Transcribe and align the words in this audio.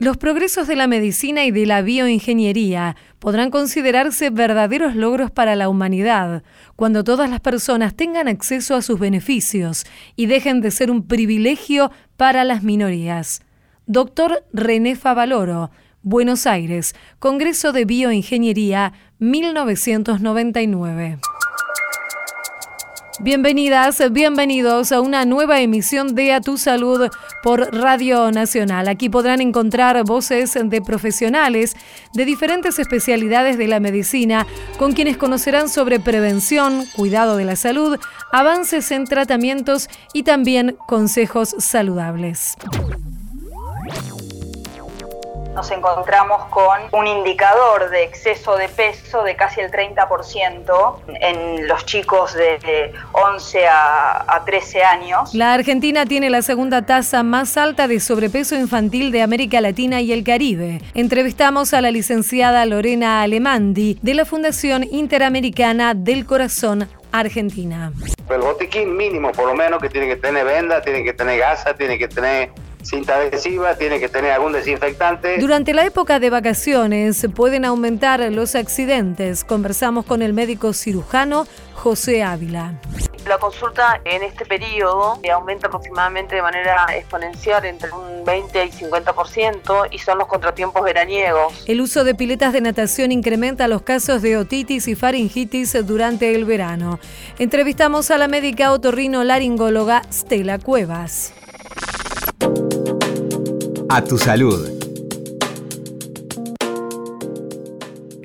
Los 0.00 0.16
progresos 0.16 0.68
de 0.68 0.76
la 0.76 0.86
medicina 0.86 1.44
y 1.44 1.50
de 1.50 1.66
la 1.66 1.82
bioingeniería 1.82 2.94
podrán 3.18 3.50
considerarse 3.50 4.30
verdaderos 4.30 4.94
logros 4.94 5.32
para 5.32 5.56
la 5.56 5.68
humanidad 5.68 6.44
cuando 6.76 7.02
todas 7.02 7.28
las 7.28 7.40
personas 7.40 7.96
tengan 7.96 8.28
acceso 8.28 8.76
a 8.76 8.82
sus 8.82 9.00
beneficios 9.00 9.86
y 10.14 10.26
dejen 10.26 10.60
de 10.60 10.70
ser 10.70 10.92
un 10.92 11.08
privilegio 11.08 11.90
para 12.16 12.44
las 12.44 12.62
minorías. 12.62 13.42
Doctor 13.86 14.44
René 14.52 14.94
Favaloro, 14.94 15.72
Buenos 16.02 16.46
Aires, 16.46 16.94
Congreso 17.18 17.72
de 17.72 17.84
Bioingeniería 17.84 18.92
1999. 19.18 21.18
Bienvenidas, 23.20 24.00
bienvenidos 24.12 24.92
a 24.92 25.00
una 25.00 25.24
nueva 25.24 25.60
emisión 25.60 26.14
de 26.14 26.32
A 26.32 26.40
Tu 26.40 26.56
Salud 26.56 27.10
por 27.42 27.74
Radio 27.74 28.30
Nacional. 28.30 28.86
Aquí 28.86 29.08
podrán 29.08 29.40
encontrar 29.40 30.04
voces 30.04 30.56
de 30.62 30.80
profesionales 30.80 31.74
de 32.14 32.24
diferentes 32.24 32.78
especialidades 32.78 33.58
de 33.58 33.66
la 33.66 33.80
medicina 33.80 34.46
con 34.78 34.92
quienes 34.92 35.16
conocerán 35.16 35.68
sobre 35.68 35.98
prevención, 35.98 36.84
cuidado 36.94 37.36
de 37.36 37.44
la 37.44 37.56
salud, 37.56 37.98
avances 38.30 38.92
en 38.92 39.04
tratamientos 39.04 39.88
y 40.12 40.22
también 40.22 40.76
consejos 40.86 41.56
saludables 41.58 42.56
nos 45.58 45.72
encontramos 45.72 46.44
con 46.50 46.78
un 46.92 47.08
indicador 47.08 47.90
de 47.90 48.04
exceso 48.04 48.56
de 48.56 48.68
peso 48.68 49.24
de 49.24 49.34
casi 49.34 49.60
el 49.60 49.72
30% 49.72 50.94
en 51.20 51.66
los 51.66 51.84
chicos 51.84 52.32
de 52.34 52.92
11 53.10 53.66
a, 53.66 54.40
13 54.46 54.84
años. 54.84 55.34
La 55.34 55.54
Argentina 55.54 56.06
tiene 56.06 56.30
la 56.30 56.42
segunda 56.42 56.86
tasa 56.86 57.24
más 57.24 57.56
alta 57.56 57.88
de 57.88 57.98
sobrepeso 57.98 58.54
infantil 58.54 59.10
de 59.10 59.20
América 59.20 59.60
Latina 59.60 60.00
y 60.00 60.12
el 60.12 60.22
Caribe. 60.22 60.80
Entrevistamos 60.94 61.74
a 61.74 61.80
la 61.80 61.90
licenciada 61.90 62.64
Lorena 62.64 63.22
Alemandi 63.22 63.98
de 64.00 64.14
la 64.14 64.24
Fundación 64.24 64.84
Interamericana 64.84 65.94
del 65.94 66.24
Corazón 66.24 66.88
Argentina. 67.10 67.92
El 68.30 68.42
botiquín 68.42 68.96
mínimo, 68.96 69.32
por 69.32 69.46
lo 69.46 69.56
menos, 69.56 69.82
que 69.82 69.88
tiene 69.88 70.06
que 70.06 70.16
tener 70.16 70.44
venda, 70.44 70.80
tiene 70.82 71.02
que 71.02 71.14
tener 71.14 71.40
gasa, 71.40 71.74
tiene 71.74 71.98
que 71.98 72.06
tener 72.06 72.50
cinta 72.88 73.16
adhesiva, 73.16 73.74
tiene 73.76 74.00
que 74.00 74.08
tener 74.08 74.32
algún 74.32 74.52
desinfectante. 74.52 75.38
Durante 75.38 75.74
la 75.74 75.84
época 75.84 76.18
de 76.18 76.30
vacaciones 76.30 77.26
pueden 77.34 77.64
aumentar 77.64 78.20
los 78.32 78.54
accidentes. 78.54 79.44
Conversamos 79.44 80.06
con 80.06 80.22
el 80.22 80.32
médico 80.32 80.72
cirujano 80.72 81.46
José 81.74 82.22
Ávila. 82.22 82.74
La 83.26 83.36
consulta 83.36 84.00
en 84.04 84.22
este 84.22 84.46
periodo 84.46 85.20
aumenta 85.30 85.66
aproximadamente 85.66 86.36
de 86.36 86.40
manera 86.40 86.86
exponencial 86.96 87.62
entre 87.66 87.92
un 87.92 88.24
20 88.24 88.64
y 88.64 88.70
50% 88.70 89.88
y 89.90 89.98
son 89.98 90.16
los 90.16 90.28
contratiempos 90.28 90.82
veraniegos. 90.82 91.64
El 91.66 91.82
uso 91.82 92.04
de 92.04 92.14
piletas 92.14 92.54
de 92.54 92.62
natación 92.62 93.12
incrementa 93.12 93.68
los 93.68 93.82
casos 93.82 94.22
de 94.22 94.38
otitis 94.38 94.88
y 94.88 94.94
faringitis 94.94 95.76
durante 95.86 96.34
el 96.34 96.46
verano. 96.46 97.00
Entrevistamos 97.38 98.10
a 98.10 98.16
la 98.16 98.28
médica 98.28 98.72
otorrino 98.72 99.24
laringóloga 99.24 100.02
Stella 100.10 100.58
Cuevas. 100.58 101.34
A 103.88 104.04
tu 104.04 104.18
salud. 104.18 104.78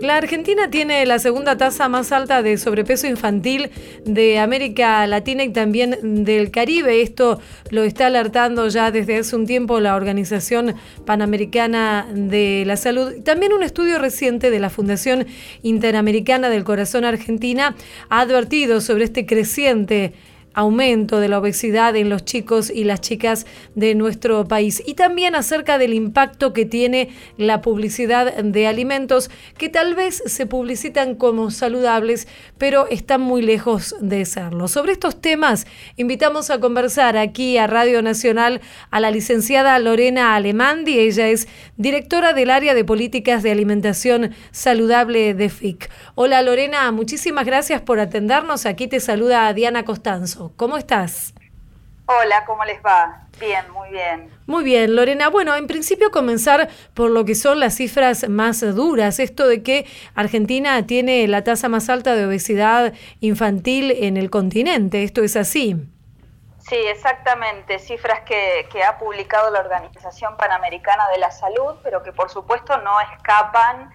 La 0.04 0.18
Argentina 0.18 0.70
tiene 0.70 1.06
la 1.06 1.18
segunda 1.18 1.56
tasa 1.56 1.88
más 1.88 2.12
alta 2.12 2.44
de 2.44 2.58
sobrepeso 2.58 3.08
infantil 3.08 3.72
de 4.04 4.38
América 4.38 5.08
Latina 5.08 5.46
y 5.46 5.54
también 5.54 6.26
del 6.26 6.52
Caribe. 6.52 7.02
Esto 7.02 7.40
lo 7.70 7.84
está 7.84 8.08
alertando 8.08 8.68
ya 8.68 8.92
desde 8.92 9.16
hace 9.16 9.34
un 9.34 9.46
tiempo 9.46 9.80
la 9.80 9.96
Organización 9.96 10.76
Panamericana 11.06 12.06
de 12.14 12.66
la 12.68 12.76
Salud. 12.76 13.24
También 13.24 13.54
un 13.54 13.64
estudio 13.64 13.98
reciente 13.98 14.52
de 14.52 14.60
la 14.60 14.70
Fundación 14.70 15.26
Interamericana 15.62 16.50
del 16.50 16.66
Corazón 16.66 17.06
Argentina 17.06 17.74
ha 18.10 18.20
advertido 18.20 18.82
sobre 18.82 19.06
este 19.06 19.26
creciente 19.26 20.12
aumento 20.54 21.20
de 21.20 21.30
la 21.30 21.40
obesidad 21.40 21.96
en 21.96 22.10
los 22.10 22.26
chicos 22.26 22.70
y 22.70 22.84
las 22.84 23.02
chicas 23.02 23.46
de 23.76 23.96
nuestro 23.96 24.48
país 24.48 24.84
y 24.86 24.94
también 24.94 25.36
acerca 25.36 25.78
del 25.78 25.94
impacto 25.94 26.54
que 26.54 26.66
tiene 26.66 27.10
la 27.38 27.62
publicidad 27.62 28.34
de 28.36 28.68
alimentos 28.68 29.30
que 29.58 29.70
tal 29.70 29.96
vez 29.96 30.22
se 30.26 30.46
publicitan 30.46 31.16
como 31.16 31.52
saludables 31.52 32.28
pero 32.58 32.88
están 32.88 33.22
muy 33.22 33.42
lejos 33.42 33.96
de 34.00 34.26
serlo. 34.26 34.68
Sobre 34.68 34.94
estos 34.94 35.20
temas 35.20 35.66
invitamos 35.98 36.50
a 36.50 36.60
conversar 36.60 37.18
aquí 37.18 37.58
a 37.58 37.68
Radio 37.68 38.02
Nacional 38.02 38.62
a 38.92 39.00
la 39.00 39.12
licenciada 39.12 39.78
Lorena 39.80 40.36
Alemandi, 40.36 41.00
ella 41.00 41.30
es 41.30 41.48
directora 41.78 42.34
del 42.34 42.50
área 42.50 42.74
de 42.74 42.86
políticas 42.86 43.44
de 43.44 43.52
alimentación 43.52 44.34
saludable 44.52 45.34
de 45.34 45.50
FIC. 45.50 45.90
Hola 46.16 46.42
Lorena, 46.42 46.92
muchísimas 46.92 47.46
gracias 47.46 47.82
por 47.82 48.00
atendernos. 48.00 48.66
Aquí 48.66 48.88
te 48.88 49.00
saluda 49.00 49.52
Diana 49.54 49.86
Costanzo. 49.86 50.43
¿Cómo 50.58 50.78
estás? 50.78 51.34
Hola, 52.06 52.44
¿cómo 52.46 52.66
les 52.66 52.84
va? 52.84 53.28
Bien, 53.40 53.70
muy 53.72 53.90
bien. 53.90 54.30
Muy 54.46 54.64
bien, 54.64 54.96
Lorena. 54.96 55.30
Bueno, 55.30 55.56
en 55.56 55.68
principio 55.68 56.12
comenzar 56.12 56.70
por 56.94 57.10
lo 57.12 57.24
que 57.24 57.34
son 57.34 57.60
las 57.60 57.76
cifras 57.76 58.28
más 58.28 58.60
duras. 58.76 59.20
Esto 59.20 59.48
de 59.48 59.64
que 59.64 59.86
Argentina 60.14 60.86
tiene 60.86 61.26
la 61.28 61.44
tasa 61.44 61.70
más 61.70 61.90
alta 61.90 62.16
de 62.16 62.26
obesidad 62.26 62.94
infantil 63.22 63.92
en 63.92 64.18
el 64.18 64.30
continente. 64.30 65.04
¿Esto 65.04 65.24
es 65.24 65.38
así? 65.38 65.78
Sí, 66.60 66.76
exactamente. 66.76 67.80
Cifras 67.80 68.22
que, 68.22 68.68
que 68.72 68.84
ha 68.84 68.98
publicado 68.98 69.50
la 69.52 69.62
Organización 69.62 70.36
Panamericana 70.38 71.08
de 71.10 71.20
la 71.20 71.32
Salud, 71.32 71.76
pero 71.84 72.04
que 72.04 72.12
por 72.12 72.30
supuesto 72.30 72.78
no 72.80 73.00
escapan 73.16 73.92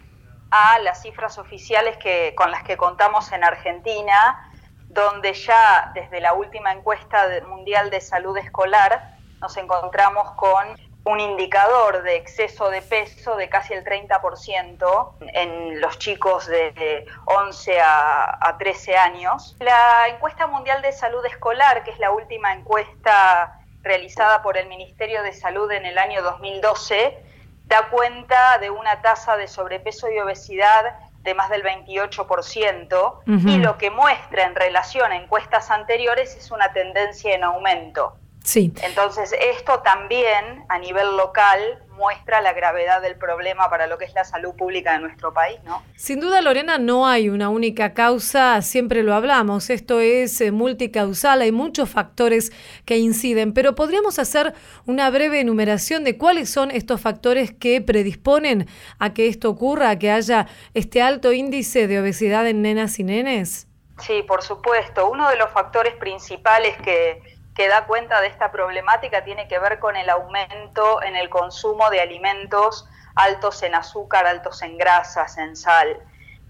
a 0.51 0.79
las 0.79 1.03
cifras 1.03 1.39
oficiales 1.39 1.99
que, 1.99 2.35
con 2.35 2.51
las 2.51 2.63
que 2.63 2.77
contamos 2.77 3.33
en 3.33 3.45
Argentina 3.45 4.51
donde 4.89 5.35
ya 5.35 5.91
desde 5.95 6.21
la 6.21 6.33
última 6.33 6.73
encuesta 6.73 7.27
mundial 7.47 7.91
de 7.91 8.01
salud 8.01 8.37
escolar 8.37 9.19
nos 9.41 9.57
encontramos 9.57 10.33
con 10.33 10.77
un 11.05 11.21
indicador 11.21 12.03
de 12.03 12.17
exceso 12.17 12.69
de 12.71 12.83
peso 12.83 13.37
de 13.37 13.49
casi 13.49 13.73
el 13.73 13.85
30% 13.85 15.13
en 15.21 15.81
los 15.81 15.99
chicos 15.99 16.47
de 16.47 17.07
11 17.25 17.81
a, 17.81 18.57
13 18.59 18.97
años. 18.97 19.57
La 19.61 20.09
encuesta 20.09 20.47
mundial 20.47 20.83
de 20.83 20.93
salud 20.93 21.25
escolar, 21.25 21.83
que 21.85 21.93
es 21.93 21.99
la 21.99 22.11
última 22.11 22.53
encuesta 22.53 23.59
realizada 23.83 24.43
por 24.43 24.59
el 24.59 24.69
Ministerio 24.69 25.23
de 25.23 25.33
Salud 25.33 25.71
en 25.71 25.87
el 25.87 25.97
año 25.97 26.23
2012, 26.23 27.25
da 27.65 27.89
cuenta 27.89 28.59
de 28.59 28.71
una 28.71 29.01
tasa 29.01 29.37
de 29.37 29.49
sobrepeso 29.49 30.11
y 30.11 30.19
obesidad 30.19 30.95
de 31.23 31.35
más 31.35 31.51
del 31.51 31.63
28%, 31.63 33.21
y 33.27 33.59
lo 33.59 33.77
que 33.77 33.91
muestra 33.91 34.45
en 34.45 34.55
relación 34.55 35.11
a 35.13 35.17
encuestas 35.17 35.71
anteriores 35.71 36.37
es 36.37 36.51
una 36.51 36.73
tendencia 36.73 37.35
en 37.35 37.45
aumento. 37.45 38.17
Sí. 38.49 38.73
Entonces, 38.83 39.35
esto 39.39 39.81
también 39.81 40.65
a 40.71 40.79
nivel 40.79 41.19
local 41.19 41.61
muestra 41.99 42.41
la 42.41 42.55
gravedad 42.55 43.03
del 43.03 43.15
problema 43.17 43.69
para 43.69 43.87
lo 43.87 43.99
que 43.99 44.07
es 44.07 44.15
la 44.15 44.25
salud 44.25 44.55
pública 44.57 44.95
de 44.95 45.01
nuestro 45.01 45.35
país, 45.35 45.61
¿no? 45.65 45.83
Sin 45.97 46.19
duda, 46.19 46.41
Lorena, 46.41 46.79
no 46.79 47.07
hay 47.07 47.29
una 47.29 47.51
única 47.51 47.93
causa, 47.93 48.63
siempre 48.63 49.03
lo 49.03 49.13
hablamos, 49.13 49.69
esto 49.69 50.01
es 50.01 50.41
eh, 50.41 50.51
multicausal, 50.51 51.43
hay 51.43 51.53
muchos 51.53 51.91
factores 51.91 52.51
que 52.87 52.97
inciden, 52.97 53.53
pero 53.53 53.75
podríamos 53.75 54.19
hacer 54.19 54.55
una 54.87 55.11
breve 55.11 55.41
enumeración 55.41 56.03
de 56.03 56.17
cuáles 56.17 56.49
son 56.49 56.71
estos 56.71 57.03
factores 57.03 57.53
que 57.53 57.83
predisponen 57.83 58.67
a 58.99 59.13
que 59.13 59.29
esto 59.29 59.51
ocurra, 59.51 59.91
a 59.91 59.99
que 59.99 60.11
haya 60.11 60.47
este 60.73 61.03
alto 61.03 61.35
índice 61.35 61.87
de 61.87 62.01
obesidad 62.01 62.49
en 62.49 62.63
nenas 62.63 62.99
y 62.99 63.05
nenes. 63.05 63.67
Sí, 63.99 64.23
por 64.27 64.43
supuesto. 64.43 65.11
Uno 65.11 65.29
de 65.29 65.37
los 65.37 65.51
factores 65.51 65.95
principales 65.97 66.77
que 66.79 67.38
que 67.59 67.67
da 67.67 67.87
cuenta 67.87 68.21
de 68.21 68.29
esta 68.29 68.53
problemática 68.53 69.25
tiene 69.25 69.49
que 69.49 69.59
ver 69.59 69.81
con 69.81 69.97
el 69.97 70.09
aumento 70.11 71.03
en 71.03 71.17
el 71.17 71.29
consumo 71.29 71.91
de 71.91 72.01
alimentos 72.01 72.89
altos 73.17 73.65
en 73.65 73.75
azúcar, 73.75 74.29
altos 74.29 74.63
en 74.63 74.79
grasas, 74.79 75.37
en 75.39 75.57
sal. 75.57 75.99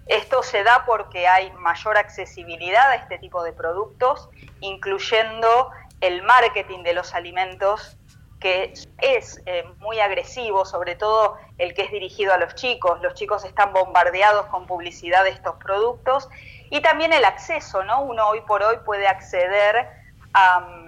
Esto 0.06 0.42
se 0.42 0.62
da 0.64 0.84
porque 0.84 1.26
hay 1.26 1.50
mayor 1.52 1.96
accesibilidad 1.96 2.90
a 2.90 2.96
este 2.96 3.16
tipo 3.16 3.42
de 3.42 3.54
productos, 3.54 4.28
incluyendo 4.60 5.70
el 6.02 6.22
marketing 6.24 6.82
de 6.82 6.92
los 6.92 7.14
alimentos, 7.14 7.96
que 8.38 8.74
es 8.98 9.40
eh, 9.46 9.64
muy 9.78 10.00
agresivo, 10.00 10.66
sobre 10.66 10.94
todo 10.94 11.38
el 11.56 11.72
que 11.72 11.84
es 11.84 11.90
dirigido 11.90 12.34
a 12.34 12.36
los 12.36 12.54
chicos. 12.54 13.00
Los 13.00 13.14
chicos 13.14 13.46
están 13.46 13.72
bombardeados 13.72 14.44
con 14.48 14.66
publicidad 14.66 15.24
de 15.24 15.30
estos 15.30 15.56
productos 15.56 16.28
y 16.68 16.82
también 16.82 17.14
el 17.14 17.24
acceso, 17.24 17.82
¿no? 17.82 18.02
Uno 18.02 18.28
hoy 18.28 18.42
por 18.42 18.62
hoy 18.62 18.76
puede 18.84 19.08
acceder 19.08 19.88
a 20.34 20.87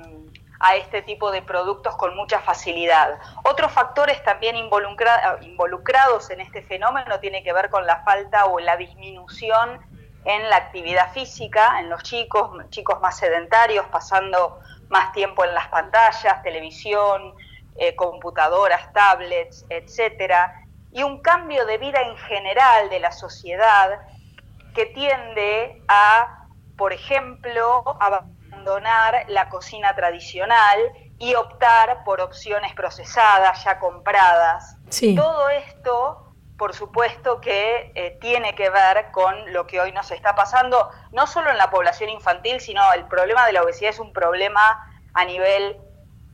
a 0.61 0.77
este 0.77 1.03
tipo 1.03 1.31
de 1.31 1.43
productos 1.43 1.97
con 1.97 2.15
mucha 2.15 2.39
facilidad. 2.41 3.19
Otros 3.45 3.73
factores 3.73 4.23
también 4.23 4.57
involucrados 4.57 6.31
en 6.31 6.41
este 6.41 6.63
fenómeno 6.63 7.19
tiene 7.19 7.43
que 7.43 7.53
ver 7.53 7.71
con 7.71 7.87
la 7.87 8.03
falta 8.05 8.45
o 8.45 8.61
la 8.61 8.77
disminución 8.77 9.81
en 10.27 10.51
la 10.51 10.57
actividad 10.57 11.13
física, 11.13 11.81
en 11.81 11.89
los 11.89 12.03
chicos, 12.03 12.51
chicos 12.69 13.01
más 13.01 13.17
sedentarios, 13.17 13.87
pasando 13.87 14.61
más 14.91 15.13
tiempo 15.13 15.45
en 15.45 15.55
las 15.55 15.69
pantallas, 15.69 16.43
televisión, 16.43 17.35
eh, 17.77 17.97
computadoras, 17.97 18.93
tablets, 18.93 19.65
etcétera, 19.71 20.53
y 20.93 21.03
un 21.03 21.23
cambio 21.23 21.65
de 21.65 21.79
vida 21.79 22.03
en 22.03 22.17
general 22.19 22.91
de 22.91 23.01
la 23.01 23.13
sociedad 23.13 23.99
que 24.75 24.87
tiende 24.87 25.83
a, 25.89 26.47
por 26.77 26.93
ejemplo, 26.93 27.83
abandonar 28.51 29.25
la 29.29 29.49
cocina 29.49 29.95
tradicional 29.95 30.79
y 31.19 31.35
optar 31.35 32.05
por 32.05 32.21
opciones 32.21 32.75
procesadas, 32.75 33.65
ya 33.65 33.79
compradas. 33.79 34.77
Todo 35.17 35.49
esto 35.51 36.31
por 36.61 36.75
supuesto 36.75 37.41
que 37.41 37.91
eh, 37.95 38.19
tiene 38.21 38.55
que 38.55 38.69
ver 38.69 39.11
con 39.13 39.51
lo 39.51 39.67
que 39.67 39.81
hoy 39.81 39.93
nos 39.93 40.11
está 40.11 40.35
pasando, 40.35 40.91
no 41.11 41.27
solo 41.27 41.51
en 41.51 41.57
la 41.57 41.71
población 41.71 42.11
infantil, 42.11 42.61
sino 42.61 42.83
el 42.93 43.07
problema 43.07 43.47
de 43.47 43.55
la 43.55 43.63
obesidad 43.63 43.89
es 43.89 43.99
un 43.99 44.13
problema 44.13 44.61
a 45.15 45.25
nivel 45.25 45.79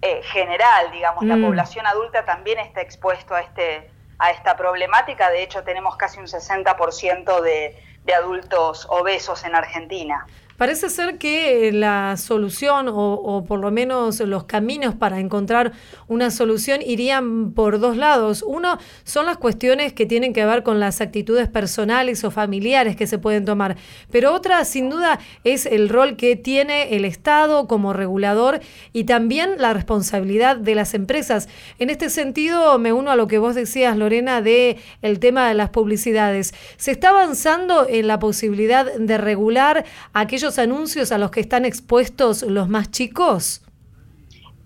eh, 0.03 0.23
general, 0.25 0.91
digamos, 0.91 1.25
la 1.27 1.37
mm. 1.37 1.45
población 1.45 1.87
adulta 1.87 2.25
también 2.25 2.59
está 2.59 2.81
expuesto 2.81 3.37
a, 3.37 3.41
este, 3.41 3.89
a 4.19 4.33
esta 4.33 4.57
problemática, 4.57 5.31
de 5.31 5.45
hecho 5.45 5.63
tenemos 5.63 5.95
casi 5.95 6.19
un 6.19 6.27
60% 6.27 7.41
de, 7.43 7.81
de 8.03 8.15
adultos 8.15 8.85
obesos 8.91 9.45
en 9.45 9.55
Argentina. 9.55 10.27
Parece 10.57 10.89
ser 10.89 11.19
que 11.19 11.71
la 11.73 12.17
solución 12.17 12.87
o, 12.89 13.45
por 13.47 13.61
lo 13.61 13.71
menos 13.71 14.21
los 14.21 14.45
caminos 14.45 14.95
para 14.95 15.21
encontrar 15.21 15.73
una 16.09 16.31
solución 16.31 16.81
irían 16.81 17.53
por 17.53 17.79
dos 17.79 17.97
lados. 17.97 18.43
Uno 18.47 18.79
son 19.05 19.27
las 19.27 19.37
cuestiones 19.37 19.93
que 19.93 20.07
tienen 20.07 20.33
que 20.33 20.47
ver 20.47 20.63
con 20.63 20.81
las 20.81 21.01
actitudes 21.01 21.49
personales 21.49 22.25
o 22.25 22.31
familiares 22.31 22.97
que 22.97 23.07
se 23.07 23.19
pueden 23.19 23.45
tomar, 23.45 23.77
pero 24.11 24.33
otra 24.33 24.65
sin 24.65 24.89
duda 24.89 25.19
es 25.45 25.67
el 25.67 25.89
rol 25.89 26.17
que 26.17 26.37
tiene 26.37 26.97
el 26.97 27.05
Estado 27.05 27.67
como 27.67 27.93
regulador 27.93 28.61
y 28.93 29.05
también 29.05 29.57
la 29.59 29.75
responsabilidad 29.75 30.57
de 30.57 30.75
las 30.75 30.95
empresas. 30.95 31.49
En 31.79 31.91
este 31.91 32.09
sentido 32.09 32.79
me 32.79 32.93
uno 32.93 33.11
a 33.11 33.17
lo 33.17 33.29
que 33.29 33.39
vos 33.39 33.55
decías 33.55 33.97
Lorena 33.97 34.41
de 34.41 34.79
el 35.03 35.19
tema 35.19 35.49
de 35.49 35.55
las 35.55 35.71
publicidades. 35.71 36.55
Se 36.77 36.91
está 36.91 37.11
avanzando 37.11 37.87
en 37.89 38.07
la 38.07 38.19
posibilidad 38.19 38.87
de 38.95 39.19
regular 39.19 39.85
aquellos 40.13 40.46
anuncios 40.59 41.13
a 41.13 41.19
los 41.19 41.31
que 41.31 41.41
están 41.41 41.65
expuestos 41.65 42.43
los 42.43 42.69
más 42.69 42.91
chicos? 42.91 43.63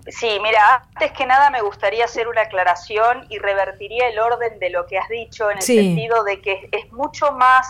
Sí, 0.07 0.39
mira, 0.43 0.89
antes 0.95 1.13
que 1.13 1.27
nada 1.27 1.51
me 1.51 1.63
gustaría 1.63 2.05
hacer 2.05 2.29
una 2.29 2.43
aclaración 2.43 3.27
y 3.29 3.39
revertiría 3.39 4.09
el 4.09 4.19
orden 4.19 4.59
de 4.59 4.71
lo 4.71 4.87
que 4.87 4.99
has 4.99 5.09
dicho 5.09 5.51
en 5.51 5.59
el 5.59 5.63
sentido 5.63 6.25
de 6.25 6.41
que 6.41 6.69
es 6.73 6.93
mucho 6.93 7.33
más 7.33 7.67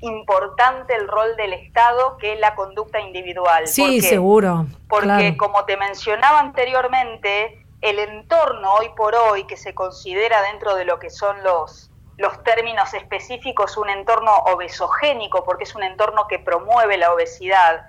importante 0.00 0.94
el 0.94 1.08
rol 1.08 1.36
del 1.36 1.52
Estado 1.52 2.16
que 2.18 2.36
la 2.36 2.54
conducta 2.54 3.00
individual. 3.00 3.66
Sí, 3.66 4.00
seguro. 4.00 4.66
Porque 4.88 5.36
como 5.36 5.64
te 5.64 5.76
mencionaba 5.76 6.40
anteriormente, 6.40 7.64
el 7.80 7.98
entorno 7.98 8.74
hoy 8.74 8.88
por 8.96 9.14
hoy 9.14 9.44
que 9.46 9.56
se 9.56 9.74
considera 9.74 10.42
dentro 10.42 10.74
de 10.74 10.84
lo 10.84 10.98
que 10.98 11.10
son 11.10 11.42
los 11.42 11.90
los 12.18 12.42
términos 12.42 12.92
específicos, 12.94 13.76
un 13.76 13.88
entorno 13.88 14.32
obesogénico, 14.52 15.44
porque 15.44 15.64
es 15.64 15.74
un 15.76 15.84
entorno 15.84 16.26
que 16.26 16.40
promueve 16.40 16.98
la 16.98 17.12
obesidad, 17.12 17.86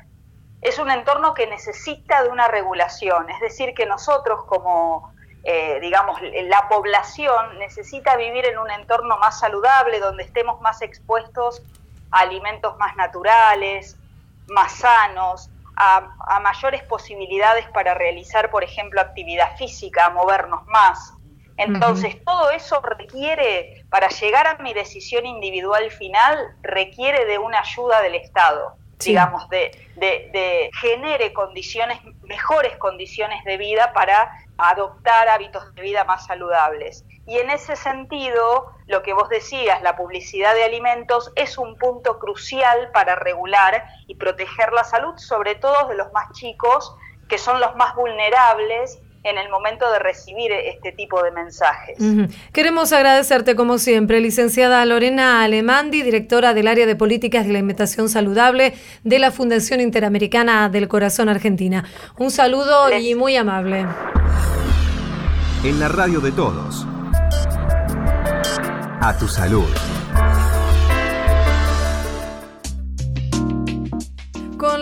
es 0.61 0.77
un 0.77 0.91
entorno 0.91 1.33
que 1.33 1.47
necesita 1.47 2.23
de 2.23 2.29
una 2.29 2.47
regulación, 2.47 3.27
es 3.31 3.39
decir, 3.39 3.73
que 3.73 3.87
nosotros 3.87 4.45
como, 4.45 5.11
eh, 5.43 5.79
digamos, 5.81 6.19
la 6.21 6.69
población 6.69 7.57
necesita 7.57 8.17
vivir 8.17 8.45
en 8.45 8.59
un 8.59 8.69
entorno 8.69 9.17
más 9.17 9.39
saludable, 9.39 9.99
donde 9.99 10.23
estemos 10.23 10.61
más 10.61 10.83
expuestos 10.83 11.63
a 12.11 12.19
alimentos 12.19 12.77
más 12.77 12.95
naturales, 12.97 13.97
más 14.47 14.73
sanos, 14.73 15.49
a, 15.75 16.15
a 16.27 16.39
mayores 16.39 16.83
posibilidades 16.83 17.67
para 17.69 17.95
realizar, 17.95 18.51
por 18.51 18.63
ejemplo, 18.63 19.01
actividad 19.01 19.57
física, 19.57 20.05
a 20.05 20.09
movernos 20.11 20.67
más. 20.67 21.13
Entonces, 21.59 22.23
todo 22.23 22.51
eso 22.51 22.79
requiere, 22.81 23.83
para 23.89 24.07
llegar 24.07 24.47
a 24.47 24.55
mi 24.59 24.73
decisión 24.73 25.25
individual 25.25 25.91
final, 25.91 26.55
requiere 26.61 27.25
de 27.25 27.37
una 27.37 27.59
ayuda 27.59 28.01
del 28.01 28.15
Estado, 28.15 28.77
digamos, 28.97 29.49
de, 29.49 29.71
de, 29.95 30.29
de, 30.31 30.71
genere 30.79 31.33
condiciones, 31.33 31.99
mejores 32.23 32.77
condiciones 32.77 33.43
de 33.43 33.57
vida 33.57 33.91
para 33.91 34.31
adoptar 34.57 35.27
hábitos 35.27 35.75
de 35.75 35.81
vida 35.81 36.05
más 36.05 36.25
saludables. 36.25 37.03
Y 37.27 37.37
en 37.39 37.49
ese 37.49 37.75
sentido, 37.75 38.71
lo 38.87 39.03
que 39.03 39.11
vos 39.11 39.27
decías, 39.27 39.81
la 39.81 39.97
publicidad 39.97 40.55
de 40.55 40.63
alimentos 40.63 41.31
es 41.35 41.57
un 41.57 41.77
punto 41.77 42.19
crucial 42.19 42.89
para 42.93 43.15
regular 43.15 43.85
y 44.07 44.15
proteger 44.15 44.71
la 44.71 44.85
salud, 44.85 45.17
sobre 45.17 45.55
todo 45.55 45.89
de 45.89 45.95
los 45.95 46.11
más 46.13 46.31
chicos, 46.31 46.95
que 47.27 47.37
son 47.37 47.59
los 47.59 47.75
más 47.75 47.95
vulnerables 47.95 49.01
en 49.23 49.37
el 49.37 49.49
momento 49.49 49.91
de 49.91 49.99
recibir 49.99 50.51
este 50.51 50.91
tipo 50.91 51.21
de 51.23 51.31
mensajes. 51.31 51.97
Queremos 52.53 52.93
agradecerte 52.93 53.55
como 53.55 53.77
siempre, 53.77 54.21
licenciada 54.21 54.83
Lorena 54.85 55.43
Alemandi, 55.43 56.03
directora 56.03 56.53
del 56.53 56.67
área 56.67 56.85
de 56.85 56.95
políticas 56.95 57.45
de 57.45 57.53
la 57.53 57.59
alimentación 57.59 58.09
saludable 58.09 58.73
de 59.03 59.19
la 59.19 59.31
Fundación 59.31 59.81
Interamericana 59.81 60.69
del 60.69 60.87
Corazón 60.87 61.29
Argentina. 61.29 61.83
Un 62.17 62.31
saludo 62.31 62.97
y 62.97 63.15
muy 63.15 63.35
amable. 63.35 63.85
En 65.63 65.79
la 65.79 65.89
radio 65.89 66.21
de 66.21 66.31
todos. 66.31 66.87
A 69.01 69.15
tu 69.19 69.27
salud. 69.27 69.67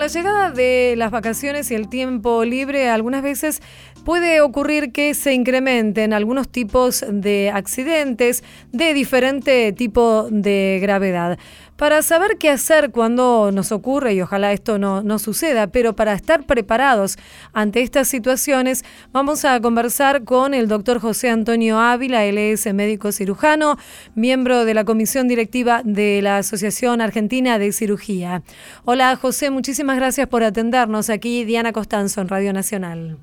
La 0.07 0.13
llegada 0.13 0.51
de 0.51 0.93
las 0.95 1.11
vacaciones 1.11 1.69
y 1.69 1.75
el 1.75 1.89
tiempo 1.89 2.45
libre, 2.45 2.89
algunas 2.89 3.21
veces 3.21 3.61
puede 4.05 4.39
ocurrir 4.39 4.93
que 4.93 5.13
se 5.13 5.33
incrementen 5.33 6.13
algunos 6.13 6.47
tipos 6.47 7.03
de 7.09 7.51
accidentes 7.53 8.41
de 8.71 8.93
diferente 8.93 9.73
tipo 9.73 10.29
de 10.31 10.79
gravedad. 10.81 11.37
Para 11.77 12.01
saber 12.01 12.37
qué 12.39 12.49
hacer 12.49 12.89
cuando 12.89 13.51
nos 13.53 13.71
ocurre, 13.71 14.15
y 14.15 14.21
ojalá 14.21 14.51
esto 14.51 14.79
no, 14.79 15.03
no 15.03 15.19
suceda, 15.19 15.67
pero 15.67 15.95
para 15.95 16.13
estar 16.13 16.43
preparados 16.43 17.17
ante 17.53 17.83
estas 17.83 18.07
situaciones, 18.07 18.83
vamos 19.11 19.45
a 19.45 19.59
conversar 19.61 20.23
con 20.23 20.55
el 20.55 20.67
doctor 20.67 20.99
José 20.99 21.29
Antonio 21.29 21.77
Ávila, 21.79 22.25
él 22.25 22.39
es 22.39 22.65
médico 22.73 23.11
cirujano, 23.11 23.77
miembro 24.15 24.65
de 24.65 24.73
la 24.73 24.85
comisión 24.85 25.27
directiva 25.27 25.83
de 25.83 26.23
la 26.23 26.39
Asociación 26.39 26.99
Argentina 26.99 27.59
de 27.59 27.71
Cirugía. 27.71 28.41
Hola 28.83 29.15
José, 29.15 29.51
muchísimas 29.51 29.97
gracias 29.97 30.27
por 30.27 30.43
atendernos 30.43 31.11
aquí, 31.11 31.45
Diana 31.45 31.73
Costanzo 31.73 32.21
en 32.21 32.27
Radio 32.27 32.53
Nacional. 32.53 33.19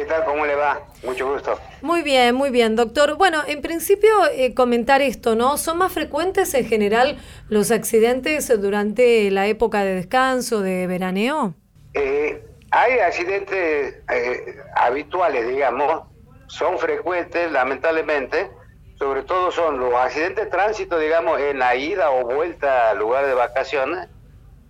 ¿Qué 0.00 0.06
tal? 0.06 0.24
¿Cómo 0.24 0.46
le 0.46 0.54
va? 0.54 0.80
Mucho 1.02 1.30
gusto. 1.30 1.60
Muy 1.82 2.00
bien, 2.00 2.34
muy 2.34 2.48
bien, 2.48 2.74
doctor. 2.74 3.16
Bueno, 3.16 3.42
en 3.46 3.60
principio 3.60 4.08
eh, 4.32 4.54
comentar 4.54 5.02
esto, 5.02 5.34
¿no? 5.34 5.58
¿Son 5.58 5.76
más 5.76 5.92
frecuentes 5.92 6.54
en 6.54 6.64
general 6.64 7.18
los 7.50 7.70
accidentes 7.70 8.48
durante 8.62 9.30
la 9.30 9.46
época 9.46 9.84
de 9.84 9.96
descanso, 9.96 10.62
de 10.62 10.86
veraneo? 10.86 11.52
Eh, 11.92 12.42
hay 12.70 12.98
accidentes 13.00 13.96
eh, 14.10 14.56
habituales, 14.74 15.46
digamos, 15.46 16.04
son 16.46 16.78
frecuentes, 16.78 17.52
lamentablemente, 17.52 18.50
sobre 18.98 19.22
todo 19.24 19.50
son 19.50 19.78
los 19.80 19.92
accidentes 19.96 20.46
de 20.46 20.50
tránsito, 20.50 20.98
digamos, 20.98 21.38
en 21.42 21.58
la 21.58 21.76
ida 21.76 22.10
o 22.10 22.24
vuelta 22.24 22.88
al 22.88 22.98
lugar 23.00 23.26
de 23.26 23.34
vacaciones 23.34 24.08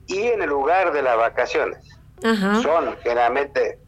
y 0.09 0.23
en 0.27 0.43
el 0.43 0.49
lugar 0.49 0.93
de 0.93 1.03
las 1.03 1.17
vacaciones. 1.17 1.79
Ajá. 2.25 2.61
Son 2.63 2.97
generalmente 3.05 3.79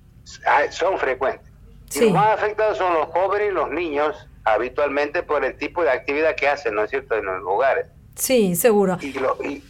son 0.71 0.99
frecuentes. 0.99 1.51
Y 1.95 2.01
los 2.01 2.13
más 2.13 2.39
afectados 2.39 2.79
son 2.79 2.95
los 2.95 3.07
jóvenes 3.09 3.51
y 3.51 3.53
los 3.53 3.71
niños, 3.71 4.29
habitualmente 4.45 5.23
por 5.23 5.45
el 5.45 5.57
tipo 5.57 5.83
de 5.83 5.91
actividad 5.91 6.35
que 6.35 6.49
hacen, 6.49 6.75
¿no 6.75 6.85
es 6.85 6.91
cierto?, 6.91 7.17
en 7.17 7.27
los 7.27 7.41
lugares. 7.43 7.87
Sí, 8.17 8.57
seguro. 8.57 8.99
Y, 9.01 9.63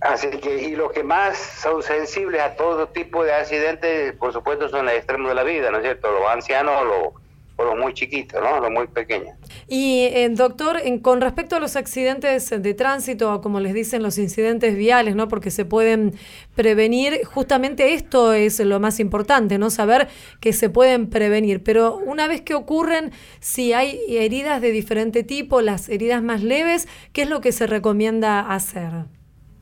así 0.00 0.28
que, 0.30 0.56
y 0.56 0.76
los 0.76 0.92
que 0.92 1.04
más 1.04 1.36
son 1.38 1.82
sensibles 1.82 2.40
a 2.42 2.56
todo 2.56 2.88
tipo 2.88 3.24
de 3.24 3.32
accidentes, 3.32 4.12
por 4.14 4.32
supuesto, 4.32 4.68
son 4.68 4.86
los 4.86 4.94
extremos 4.94 5.28
de 5.28 5.34
la 5.34 5.44
vida, 5.44 5.70
¿no 5.70 5.78
es 5.78 5.84
cierto?, 5.84 6.10
los 6.10 6.28
ancianos, 6.28 6.84
los 6.84 7.21
los 7.58 7.78
muy 7.78 7.94
chiquitos, 7.94 8.40
¿no? 8.42 8.60
Los 8.60 8.70
muy 8.70 8.86
pequeños. 8.86 9.36
Y, 9.68 10.04
eh, 10.12 10.28
doctor, 10.30 10.78
en, 10.82 10.98
con 10.98 11.20
respecto 11.20 11.56
a 11.56 11.60
los 11.60 11.76
accidentes 11.76 12.50
de 12.50 12.74
tránsito, 12.74 13.40
como 13.40 13.60
les 13.60 13.74
dicen, 13.74 14.02
los 14.02 14.18
incidentes 14.18 14.76
viales, 14.76 15.14
¿no? 15.14 15.28
Porque 15.28 15.50
se 15.50 15.64
pueden 15.64 16.14
prevenir, 16.54 17.24
justamente 17.24 17.94
esto 17.94 18.32
es 18.32 18.60
lo 18.60 18.80
más 18.80 19.00
importante, 19.00 19.58
¿no? 19.58 19.70
Saber 19.70 20.08
que 20.40 20.52
se 20.52 20.70
pueden 20.70 21.08
prevenir. 21.10 21.62
Pero 21.62 21.96
una 21.96 22.26
vez 22.26 22.40
que 22.40 22.54
ocurren, 22.54 23.12
si 23.40 23.72
hay 23.72 24.00
heridas 24.08 24.60
de 24.60 24.70
diferente 24.70 25.22
tipo, 25.22 25.60
las 25.60 25.88
heridas 25.88 26.22
más 26.22 26.42
leves, 26.42 26.88
¿qué 27.12 27.22
es 27.22 27.28
lo 27.28 27.40
que 27.40 27.52
se 27.52 27.66
recomienda 27.66 28.40
hacer? 28.40 28.92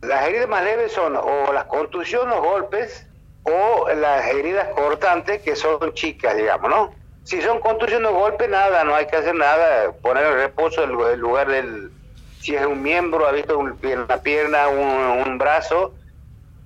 Las 0.02 0.28
heridas 0.28 0.49
más 0.49 0.64
leves 0.64 0.92
son 0.92 1.16
o 1.16 1.52
las 1.52 1.64
contusiones, 1.64 2.35
los 2.35 2.44
golpes, 2.44 3.06
o 3.42 3.88
las 3.94 4.26
heridas 4.28 4.68
cortantes, 4.75 5.42
que 5.42 5.56
son 5.56 5.92
chicas, 5.94 6.37
digamos, 6.37 6.70
¿no? 6.70 7.00
Si 7.30 7.40
son 7.42 7.60
contusiones 7.60 8.10
o 8.10 8.14
golpes, 8.14 8.49
nada, 8.49 8.82
no 8.82 8.92
hay 8.92 9.06
que 9.06 9.14
hacer 9.14 9.37
nada. 9.37 9.92
Poner 10.02 10.26
el 10.26 10.34
reposo 10.34 10.82
en 10.82 10.90
el 10.90 11.20
lugar 11.20 11.46
del. 11.46 11.92
Si 12.40 12.56
es 12.56 12.66
un 12.66 12.82
miembro, 12.82 13.25
ha 13.25 13.30
visto 13.30 13.56
una 13.56 13.76
pierna, 14.16 14.66
un, 14.66 15.38
brazo, 15.38 15.94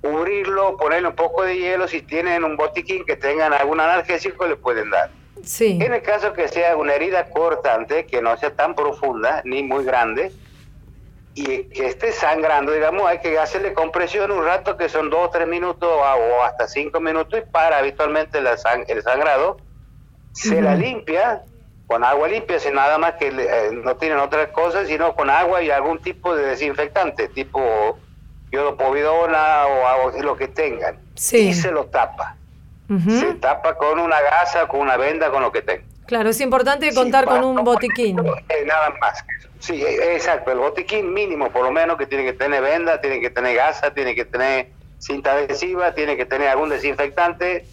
cubrirlo, 0.00 0.78
ponerle 0.78 1.09
un 1.09 1.14
poco 1.16 1.42
de 1.42 1.59
hielo. 1.59 1.87
Si 1.87 2.00
tienen 2.00 2.44
un 2.44 2.56
botiquín 2.56 3.04
que 3.04 3.14
tengan 3.14 3.52
algún 3.52 3.78
analgésico, 3.78 4.47
le 4.47 4.56
pueden 4.56 4.88
dar. 4.88 5.11
En 5.61 5.92
el 5.92 6.00
caso 6.00 6.33
que 6.33 6.49
sea 6.49 6.78
una 6.78 6.94
herida 6.94 7.28
cortante, 7.28 8.06
que 8.06 8.23
no 8.23 8.35
sea 8.38 8.56
tan 8.56 8.75
profunda 8.75 9.42
ni 9.44 9.62
muy 9.62 9.85
grande, 9.85 10.33
y 11.35 11.64
que 11.64 11.88
esté 11.88 12.11
sangrando, 12.11 12.73
digamos, 12.73 13.06
hay 13.06 13.18
que 13.18 13.38
hacerle 13.38 13.75
compresión 13.75 14.30
un 14.30 14.42
rato 14.42 14.78
que 14.78 14.88
son 14.88 15.11
dos 15.11 15.26
o 15.26 15.30
tres 15.30 15.47
minutos 15.47 15.90
o 15.92 16.42
hasta 16.42 16.66
cinco 16.68 17.00
minutos 17.00 17.38
y 17.38 17.50
para 17.50 17.76
habitualmente 17.76 18.38
el 18.38 19.02
sangrado. 19.02 19.59
Se 20.35 20.61
la 20.61 20.75
limpia 20.75 21.43
con 21.87 22.03
agua 22.03 22.29
limpia, 22.29 22.59
sin 22.59 22.75
nada 22.75 22.99
más 22.99 23.14
que 23.14 23.29
eh, 23.29 23.71
no 23.73 23.97
tienen 23.97 24.19
otras 24.19 24.49
cosas, 24.49 24.88
sino 24.88 25.14
con 25.14 25.31
agua 25.31 25.62
y 25.62 25.71
algún 25.71 26.00
tipo 26.00 26.35
de 26.35 26.47
desinfectante, 26.47 27.29
tipo 27.29 27.99
yodopovidona 28.50 29.67
o 29.67 29.87
algo, 29.87 30.23
lo 30.23 30.37
que 30.37 30.49
tengan. 30.49 30.99
Y 31.33 31.53
se 31.55 31.71
lo 31.71 31.87
tapa. 31.87 32.37
Se 33.09 33.35
tapa 33.35 33.76
con 33.76 33.99
una 33.99 34.21
gasa, 34.21 34.69
con 34.69 34.81
una 34.81 34.97
venda, 34.97 35.31
con 35.31 35.43
lo 35.43 35.50
que 35.50 35.62
tenga. 35.62 35.85
Claro, 36.07 36.29
es 36.29 36.41
importante 36.41 36.93
contar 36.95 37.25
con 37.25 37.43
un 37.43 37.64
botiquín. 37.64 38.19
Eh, 38.19 38.64
nada 38.67 38.93
más. 39.00 39.25
Sí, 39.59 39.83
eh, 39.83 40.14
exacto. 40.14 40.53
El 40.53 40.59
botiquín 40.59 41.12
mínimo, 41.12 41.50
por 41.50 41.64
lo 41.64 41.73
menos, 41.73 41.97
que 41.97 42.07
tiene 42.07 42.25
que 42.25 42.35
tener 42.35 42.62
venda, 42.62 43.00
tiene 43.00 43.21
que 43.21 43.31
tener 43.31 43.57
gasa, 43.57 43.93
tiene 43.95 44.14
que 44.14 44.26
tener 44.26 44.69
cinta 44.99 45.33
adhesiva, 45.33 45.95
tiene 45.95 46.17
que 46.17 46.26
tener 46.26 46.49
algún 46.49 46.69
desinfectante 46.69 47.64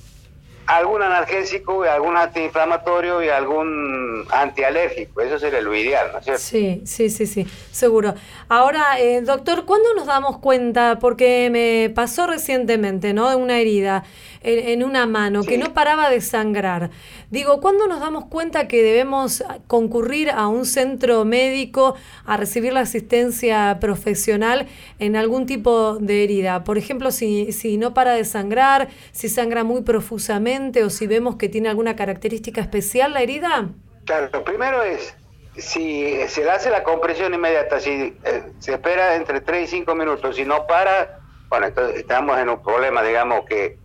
algún 0.67 1.01
analgésico, 1.01 1.83
algún 1.83 2.15
antiinflamatorio 2.15 3.23
y 3.23 3.29
algún 3.29 4.25
antialérgico. 4.31 5.21
Eso 5.21 5.39
sería 5.39 5.61
lo 5.61 5.75
ideal, 5.75 6.09
¿no 6.13 6.19
es 6.19 6.25
cierto? 6.25 6.41
Sí, 6.41 6.81
sí, 6.85 7.09
sí, 7.09 7.27
sí, 7.27 7.47
seguro. 7.71 8.13
Ahora, 8.49 8.99
eh, 8.99 9.21
doctor, 9.21 9.65
¿cuándo 9.65 9.93
nos 9.93 10.07
damos 10.07 10.37
cuenta? 10.37 10.99
Porque 10.99 11.49
me 11.51 11.93
pasó 11.93 12.27
recientemente, 12.27 13.13
¿no? 13.13 13.35
Una 13.37 13.59
herida 13.59 14.03
en, 14.43 14.83
una 14.83 15.05
mano 15.05 15.43
que 15.43 15.57
no 15.57 15.73
paraba 15.73 16.09
de 16.09 16.21
sangrar. 16.21 16.89
Digo, 17.29 17.61
¿cuándo 17.61 17.87
nos 17.87 17.99
damos 17.99 18.25
cuenta 18.25 18.67
que 18.67 18.81
debemos 18.83 19.43
concurrir 19.67 20.29
a 20.29 20.47
un 20.47 20.65
centro 20.65 21.25
médico 21.25 21.95
a 22.25 22.37
recibir 22.37 22.73
la 22.73 22.81
asistencia 22.81 23.77
profesional 23.79 24.67
en 24.99 25.15
algún 25.15 25.45
tipo 25.45 25.97
de 25.99 26.23
herida? 26.23 26.63
Por 26.63 26.77
ejemplo, 26.77 27.11
si, 27.11 27.51
si 27.51 27.77
no 27.77 27.93
para 27.93 28.13
de 28.13 28.25
sangrar, 28.25 28.89
si 29.11 29.29
sangra 29.29 29.63
muy 29.63 29.81
profusamente 29.81 30.83
o 30.83 30.89
si 30.89 31.07
vemos 31.07 31.35
que 31.35 31.49
tiene 31.49 31.69
alguna 31.69 31.95
característica 31.95 32.61
especial 32.61 33.13
la 33.13 33.21
herida. 33.21 33.69
Claro, 34.05 34.29
lo 34.33 34.43
primero 34.43 34.81
es 34.83 35.15
si 35.57 36.15
se 36.27 36.43
le 36.43 36.51
hace 36.51 36.69
la 36.69 36.83
compresión 36.83 37.33
inmediata, 37.33 37.79
si 37.79 38.17
eh, 38.23 38.43
se 38.59 38.73
espera 38.73 39.15
entre 39.15 39.41
3 39.41 39.63
y 39.65 39.67
5 39.67 39.95
minutos, 39.95 40.35
si 40.35 40.45
no 40.45 40.65
para, 40.65 41.19
bueno, 41.49 41.67
entonces 41.67 41.99
estamos 41.99 42.37
en 42.39 42.49
un 42.49 42.61
problema, 42.63 43.03
digamos, 43.03 43.45
que 43.45 43.77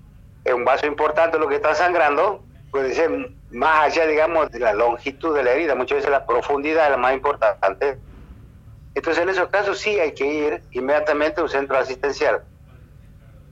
es 0.47 0.55
un 0.55 0.65
vaso 0.65 0.87
importante 0.87 1.39
lo 1.39 1.49
que 1.49 1.57
está 1.57 1.75
sangrando, 1.75 2.43
puede 2.71 2.95
ser 2.95 3.11
más 3.51 3.87
allá, 3.87 4.07
digamos, 4.07 4.51
de 4.51 4.61
la 4.61 4.73
longitud 4.73 5.35
de 5.35 5.43
la 5.43 5.53
herida, 5.53 5.75
muchas 5.75 5.97
veces 5.97 6.11
la 6.11 6.25
profundidad 6.25 6.85
es 6.85 6.91
la 6.93 6.97
más 6.97 7.15
importante. 7.15 7.99
Entonces, 8.95 9.23
en 9.23 9.29
esos 9.29 9.49
casos 9.49 9.79
sí 9.79 9.99
hay 9.99 10.13
que 10.13 10.25
ir 10.25 10.63
inmediatamente 10.71 11.41
a 11.41 11.45
un 11.45 11.51
centro 11.51 11.77
asistencial. 11.77 12.43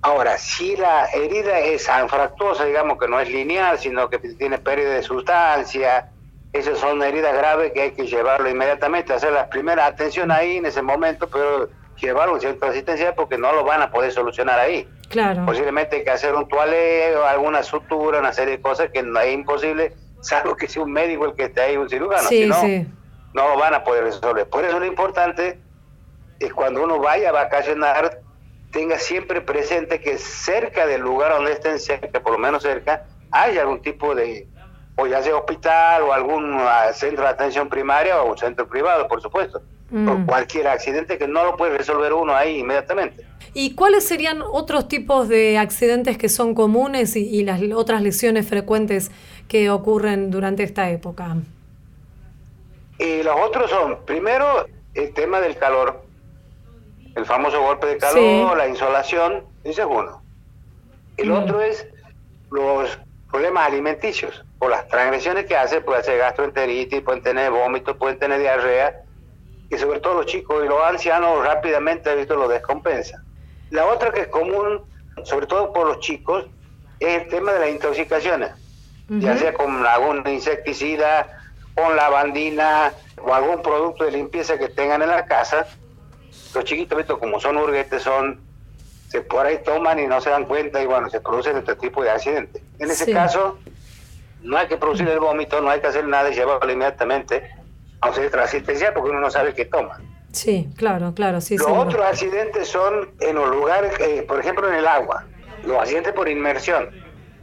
Ahora, 0.03 0.39
si 0.39 0.77
la 0.77 1.07
herida 1.07 1.59
es 1.59 1.89
anfractuosa, 1.89 2.65
digamos 2.65 2.99
que 2.99 3.09
no 3.09 3.19
es 3.19 3.29
lineal, 3.29 3.79
sino 3.79 4.09
que 4.09 4.19
tiene 4.19 4.59
pérdida 4.59 4.91
de 4.91 5.03
sustancia, 5.03 6.11
esas 6.53 6.79
son 6.79 7.03
heridas 7.03 7.35
graves 7.35 7.73
que 7.73 7.83
hay 7.83 7.91
que 7.93 8.07
llevarlo 8.07 8.49
inmediatamente, 8.49 9.13
hacer 9.13 9.33
la 9.33 9.49
primera 9.49 9.87
atención 9.87 10.31
ahí 10.31 10.59
en 10.59 10.67
ese 10.67 10.83
momento, 10.83 11.29
pero 11.29 11.69
llevarlo 11.97 12.33
a 12.33 12.37
un 12.37 12.41
centro 12.41 12.69
asistencial 12.69 13.15
porque 13.15 13.39
no 13.39 13.53
lo 13.53 13.65
van 13.65 13.83
a 13.83 13.91
poder 13.91 14.13
solucionar 14.13 14.61
ahí. 14.61 14.89
Claro. 15.15 15.47
Posiblemente 15.47 15.97
hay 15.97 16.05
que 16.05 16.11
hacer 16.11 16.35
un 16.35 16.49
toaleo, 16.49 17.25
alguna 17.25 17.63
sutura, 17.63 18.19
una 18.19 18.33
serie 18.33 18.57
de 18.57 18.61
cosas 18.61 18.91
que 18.93 19.01
no 19.03 19.21
es 19.21 19.33
imposible, 19.33 19.95
salvo 20.21 20.57
que 20.57 20.67
sea 20.67 20.83
un 20.83 20.93
médico 20.93 21.25
el 21.25 21.35
que 21.35 21.45
esté 21.45 21.61
ahí, 21.61 21.77
un 21.77 21.89
cirujano. 21.89 22.29
si 22.29 22.47
no, 22.47 22.61
no 23.33 23.49
lo 23.51 23.57
van 23.57 23.75
a 23.75 23.85
poder 23.85 24.03
resolver. 24.03 24.49
Por 24.49 24.65
eso 24.65 24.81
lo 24.81 24.87
importante 24.87 25.61
es 26.41 26.53
cuando 26.53 26.83
uno 26.83 26.99
vaya 26.99 27.29
a 27.29 27.33
vacacionar, 27.33 28.23
tenga 28.73 28.99
siempre 28.99 29.41
presente 29.41 30.01
que 30.01 30.19
cerca 30.19 30.85
del 30.85 31.03
lugar 31.03 31.33
donde 31.33 31.53
estén 31.53 31.79
cerca, 31.79 32.19
por 32.21 32.33
lo 32.33 32.39
menos 32.39 32.65
cerca, 32.65 33.05
hay 33.31 33.57
algún 33.57 33.83
tipo 33.83 34.17
de, 34.17 34.49
o 34.97 35.07
ya 35.07 35.23
sea 35.23 35.37
hospital 35.37 36.03
o 36.03 36.13
algún 36.13 36.57
ah, 36.59 36.93
centro 36.93 37.23
de 37.23 37.31
atención 37.31 37.69
primaria 37.69 38.21
o 38.21 38.33
un 38.33 38.39
centro 38.39 38.69
privado, 38.69 39.07
por 39.07 39.23
supuesto. 39.23 39.63
Mm. 39.95 40.27
cualquier 40.27 40.67
accidente 40.67 41.19
que 41.19 41.29
no 41.29 41.45
lo 41.45 41.57
puede 41.57 41.79
resolver 41.79 42.13
uno 42.13 42.35
ahí 42.35 42.59
inmediatamente. 42.59 43.25
¿Y 43.53 43.77
cuáles 43.77 44.05
serían 44.05 44.43
otros 44.43 44.89
tipos 44.89 45.29
de 45.29 45.57
accidentes 45.57 46.19
que 46.19 46.29
son 46.29 46.53
comunes 46.57 47.15
y, 47.15 47.45
las 47.45 47.61
otras 47.73 48.03
lesiones 48.03 48.49
frecuentes 48.49 49.13
que 49.47 49.71
ocurren 49.71 50.33
durante 50.33 50.65
esta 50.65 50.91
época? 50.91 51.37
Y 52.99 53.23
los 53.23 53.37
otros 53.41 53.71
son, 53.71 54.05
primero, 54.05 54.67
el 54.95 55.15
tema 55.15 55.41
del 55.41 55.57
calor, 55.57 56.03
el 57.15 57.25
famoso 57.25 57.63
golpe 57.63 57.87
de 57.87 57.97
calor, 57.97 58.57
la 58.57 58.67
insolación, 58.67 59.45
ese 59.63 59.83
es 59.83 59.89
uno. 59.89 60.25
El 61.17 61.29
mm. 61.29 61.35
otro 61.35 61.61
es 61.61 61.87
los 62.51 62.99
problemas 63.31 63.69
alimenticios, 63.69 64.45
por 64.59 64.71
las 64.71 64.89
transgresiones 64.89 65.47
que 65.47 65.57
hace, 65.57 65.81
puede 65.81 66.03
ser 66.03 66.19
gastroenteritis, 66.19 67.01
pueden 67.03 67.23
tener 67.23 67.53
vómitos, 67.53 67.97
pueden 67.97 68.19
tener 68.19 68.41
diarrea, 68.41 69.04
y 69.71 69.79
sobre 69.79 70.01
todo 70.01 70.15
los 70.15 70.27
chicos 70.27 70.65
y 70.65 70.69
los 70.69 70.83
ancianos 70.83 71.45
rápidamente 71.45 72.15
visto 72.15 72.37
lo 72.37 72.49
descompensa. 72.49 73.23
La 73.71 73.87
otra 73.87 74.13
que 74.13 74.23
es 74.23 74.29
común, 74.29 74.83
sobre 75.25 75.47
todo 75.47 75.73
por 75.73 75.87
los 75.87 76.01
chicos, 76.01 76.47
es 77.01 77.23
el 77.23 77.29
tema 77.29 77.53
de 77.53 77.61
las 77.61 77.69
intoxicaciones, 77.71 78.51
ya 79.09 79.37
sea 79.37 79.53
con 79.55 79.85
algún 79.85 80.27
insecticida, 80.29 81.27
con 81.75 81.97
lavandina 81.97 82.93
o 83.23 83.35
algún 83.35 83.63
producto 83.63 84.05
de 84.05 84.13
limpieza 84.13 84.59
que 84.59 84.69
tengan 84.69 85.03
en 85.03 85.09
la 85.09 85.27
casa. 85.27 85.67
Los 86.55 86.65
chiquitos, 86.65 86.97
visto 86.97 87.19
como 87.19 87.41
son 87.41 87.57
urguetes, 87.57 88.03
son 88.03 88.41
se 89.09 89.21
por 89.21 89.47
ahí 89.47 89.59
toman 89.65 89.99
y 90.01 90.07
no 90.07 90.21
se 90.21 90.31
dan 90.31 90.45
cuenta 90.45 90.83
y 90.83 90.87
bueno, 90.87 91.09
se 91.09 91.21
producen 91.21 91.57
este 91.57 91.77
tipo 91.77 92.03
de 92.03 92.11
accidentes. 92.11 92.63
En 92.79 92.91
ese 92.91 93.13
caso, 93.13 93.59
no 94.43 94.57
hay 94.57 94.67
que 94.67 94.77
producir 94.77 95.09
el 95.09 95.21
vómito, 95.21 95.61
no 95.61 95.71
hay 95.71 95.81
que 95.81 95.87
hacer 95.87 96.07
nada 96.07 96.31
y 96.31 96.35
llevarlo 96.35 96.71
inmediatamente 96.73 97.64
asistencial 98.05 98.93
porque 98.95 99.11
uno 99.11 99.21
no 99.21 99.31
sabe 99.31 99.55
qué 99.55 99.65
toma. 99.65 100.01
Sí, 100.33 100.69
claro, 100.77 101.15
claro, 101.15 101.41
sí. 101.41 101.57
Los 101.57 101.69
otros 101.69 102.05
accidentes 102.05 102.69
son 102.69 103.11
en 103.21 103.37
los 103.37 103.49
lugares, 103.51 103.93
eh, 104.01 104.25
por 104.27 104.41
ejemplo, 104.41 104.69
en 104.69 104.75
el 104.75 104.87
agua. 104.87 105.25
Los 105.65 105.79
accidentes 105.79 106.13
por 106.13 106.29
inmersión. 106.29 106.91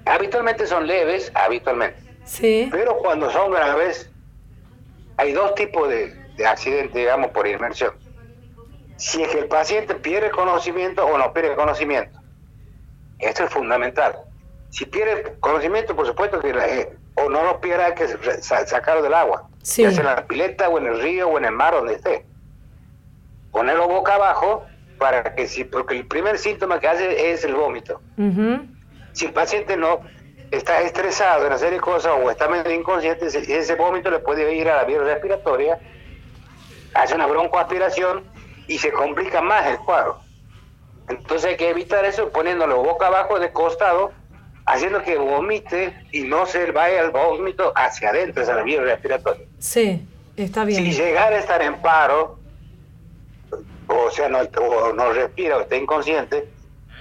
Habitualmente 0.06 0.68
son 0.68 0.88
leves, 0.88 1.32
habitualmente. 1.34 2.00
Sí. 2.26 2.68
Pero 2.72 2.98
cuando 2.98 3.30
son 3.32 3.52
graves, 3.52 4.10
hay 5.18 5.32
dos 5.32 5.56
tipos 5.56 5.88
de, 5.88 6.14
de 6.36 6.46
accidentes, 6.46 6.94
digamos, 6.94 7.32
por 7.32 7.48
inmersión. 7.48 7.94
Si 8.98 9.24
es 9.24 9.30
que 9.30 9.40
el 9.40 9.48
paciente 9.48 9.96
pierde 9.96 10.30
conocimiento 10.30 11.06
o 11.06 11.18
no 11.18 11.34
pierde 11.34 11.56
conocimiento. 11.56 12.20
Esto 13.20 13.46
es 13.46 13.50
fundamental. 13.52 14.16
Si 14.72 14.86
pierde 14.86 15.36
conocimiento, 15.40 15.96
por 15.96 16.08
supuesto 16.08 16.40
que 16.40 16.50
eh, 16.50 16.98
o 17.16 17.30
no 17.30 17.44
lo 17.44 17.62
pierda, 17.62 17.88
hay 17.88 17.94
que 17.94 18.08
sacarlo 18.42 19.04
del 19.04 19.14
agua. 19.14 19.48
Sí. 19.62 19.84
Ya 19.84 19.92
sea 19.92 20.00
en 20.00 20.06
la 20.08 20.26
pileta 20.26 20.70
o 20.70 20.78
en 20.78 20.88
el 20.88 21.02
río 21.02 21.28
o 21.28 21.38
en 21.38 21.46
el 21.46 21.52
mar, 21.52 21.74
donde 21.74 21.96
esté. 21.96 22.26
Ponerlo 23.52 23.88
boca 23.88 24.16
abajo 24.16 24.66
para 24.98 25.36
que 25.36 25.48
si, 25.48 25.66
porque 25.66 25.98
el 25.98 26.08
primer 26.08 26.38
síntoma 26.38 26.80
que 26.80 26.88
hace 26.88 27.32
es 27.32 27.44
el 27.44 27.54
vómito. 27.54 28.02
Si 29.12 29.26
el 29.26 29.34
paciente 29.34 29.76
no 29.76 30.02
está 30.52 30.82
estresado 30.82 31.48
en 31.48 31.54
hacer 31.54 31.80
cosas 31.82 32.14
o 32.22 32.32
está 32.32 32.48
medio 32.48 32.72
inconsciente, 32.72 33.26
ese, 33.28 33.76
vómito 33.76 34.10
le 34.10 34.20
puede 34.20 34.54
ir 34.56 34.70
a 34.70 34.78
la 34.78 34.84
vía 34.86 35.00
respiratoria, 35.00 35.80
hace 36.94 37.16
una 37.16 37.26
broncoaspiración 37.26 38.24
y 38.68 38.78
se 38.78 38.92
complica 38.92 39.42
más 39.42 39.68
el 39.68 39.80
cuadro. 39.80 40.20
Entonces 41.10 41.52
hay 41.52 41.58
que 41.58 41.70
evitar 41.70 42.06
eso 42.06 42.30
poniéndolo 42.30 42.84
boca 42.84 43.08
abajo 43.08 43.40
de 43.40 43.52
costado 43.52 44.14
haciendo 44.72 45.04
que 45.04 45.18
vomite 45.18 45.94
y 46.14 46.22
no 46.22 46.46
se 46.46 46.72
vaya 46.72 47.02
el 47.02 47.12
vómito 47.12 47.74
hacia 47.76 48.10
adentro, 48.10 48.42
hacia 48.42 48.56
la 48.56 48.64
vía 48.64 48.82
respiratoria. 48.82 49.46
Sí, 49.60 50.08
está 50.38 50.64
bien. 50.64 50.86
Si 50.86 50.94
llegara 50.94 51.36
a 51.36 51.40
estar 51.40 51.62
en 51.62 51.82
paro, 51.82 52.40
o 53.88 54.12
sea, 54.12 54.30
no, 54.30 54.40
no 54.94 55.14
respira 55.14 55.58
o 55.58 55.62
está 55.62 55.76
inconsciente, 55.76 56.48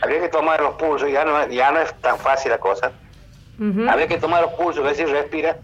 habría 0.02 0.20
que 0.20 0.28
tomar 0.28 0.60
los 0.60 0.74
pulsos, 0.74 1.12
ya 1.12 1.24
no, 1.24 1.46
ya 1.48 1.70
no 1.70 1.80
es 1.80 1.94
tan 2.00 2.18
fácil 2.18 2.50
la 2.50 2.58
cosa. 2.58 2.92
Habría 3.88 4.08
que 4.08 4.16
tomar 4.16 4.42
los 4.42 4.54
pulsos, 4.54 4.82
ver 4.82 4.96
si 4.96 5.04
respira, 5.04 5.58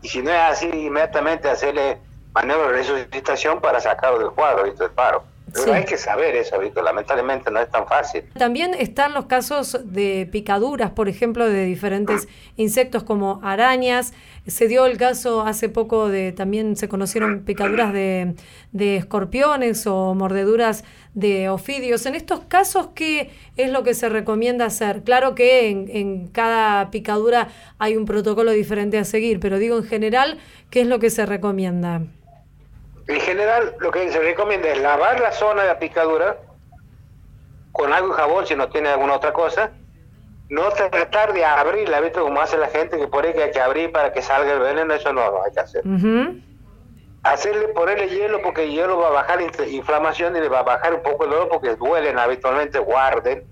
y 0.00 0.08
si 0.08 0.22
no 0.22 0.30
es 0.30 0.38
así, 0.38 0.66
inmediatamente 0.66 1.50
hacerle 1.50 1.98
maniobra 2.32 2.68
de 2.68 2.72
resucitación 2.78 3.60
para 3.60 3.78
sacarlo 3.78 4.18
del 4.18 4.30
cuadro, 4.30 4.64
del 4.64 4.90
paro. 4.90 5.22
Pero 5.52 5.72
hay 5.74 5.84
que 5.84 5.96
saber 5.96 6.34
eso, 6.36 6.58
Víctor. 6.58 6.84
Lamentablemente 6.84 7.50
no 7.50 7.60
es 7.60 7.70
tan 7.70 7.86
fácil. 7.86 8.24
También 8.36 8.74
están 8.74 9.14
los 9.14 9.26
casos 9.26 9.78
de 9.84 10.28
picaduras, 10.30 10.90
por 10.90 11.08
ejemplo, 11.08 11.46
de 11.48 11.64
diferentes 11.64 12.28
insectos 12.56 13.02
como 13.02 13.40
arañas. 13.42 14.12
Se 14.46 14.68
dio 14.68 14.86
el 14.86 14.96
caso 14.96 15.42
hace 15.42 15.68
poco 15.68 16.08
de, 16.08 16.32
también 16.32 16.76
se 16.76 16.88
conocieron 16.88 17.44
picaduras 17.44 17.92
de, 17.92 18.34
de 18.72 18.96
escorpiones 18.96 19.86
o 19.86 20.14
mordeduras 20.14 20.84
de 21.14 21.48
ofidios. 21.48 22.06
En 22.06 22.14
estos 22.14 22.40
casos, 22.40 22.88
¿qué 22.94 23.30
es 23.56 23.70
lo 23.70 23.82
que 23.82 23.94
se 23.94 24.08
recomienda 24.08 24.64
hacer? 24.64 25.02
Claro 25.02 25.34
que 25.34 25.68
en, 25.68 25.88
en 25.90 26.28
cada 26.28 26.90
picadura 26.90 27.48
hay 27.78 27.96
un 27.96 28.04
protocolo 28.04 28.50
diferente 28.52 28.98
a 28.98 29.04
seguir, 29.04 29.38
pero 29.38 29.58
digo 29.58 29.76
en 29.76 29.84
general, 29.84 30.38
¿qué 30.70 30.80
es 30.80 30.86
lo 30.86 30.98
que 30.98 31.10
se 31.10 31.26
recomienda? 31.26 32.02
En 33.08 33.20
general, 33.20 33.74
lo 33.80 33.90
que 33.90 34.10
se 34.10 34.20
recomienda 34.20 34.68
es 34.68 34.80
lavar 34.80 35.20
la 35.20 35.32
zona 35.32 35.62
de 35.62 35.68
la 35.68 35.78
picadura 35.78 36.36
con 37.72 37.92
agua 37.92 38.10
y 38.10 38.16
jabón 38.16 38.46
si 38.46 38.54
no 38.54 38.68
tiene 38.68 38.90
alguna 38.90 39.14
otra 39.14 39.32
cosa. 39.32 39.70
No 40.48 40.68
tratar 40.70 41.32
de 41.32 41.44
abrirla, 41.44 42.00
¿viste? 42.00 42.20
Como 42.20 42.40
hace 42.40 42.58
la 42.58 42.68
gente 42.68 42.98
que 42.98 43.08
por 43.08 43.24
ahí 43.24 43.32
que 43.32 43.44
hay 43.44 43.50
que 43.50 43.60
abrir 43.60 43.90
para 43.90 44.12
que 44.12 44.20
salga 44.20 44.52
el 44.52 44.60
veneno, 44.60 44.92
eso 44.94 45.12
no 45.12 45.30
lo 45.30 45.44
hay 45.44 45.52
que 45.52 45.60
hacer. 45.60 45.82
Hacerle, 47.22 47.68
ponerle 47.68 48.08
hielo 48.08 48.42
porque 48.42 48.64
el 48.64 48.72
hielo 48.72 48.98
va 48.98 49.08
a 49.08 49.12
bajar 49.12 49.40
la 49.40 49.66
inflamación 49.66 50.36
y 50.36 50.40
le 50.40 50.48
va 50.48 50.60
a 50.60 50.64
bajar 50.64 50.94
un 50.94 51.02
poco 51.02 51.24
el 51.24 51.30
dolor 51.30 51.48
porque 51.48 51.74
duelen 51.76 52.18
habitualmente, 52.18 52.78
guarden. 52.78 53.44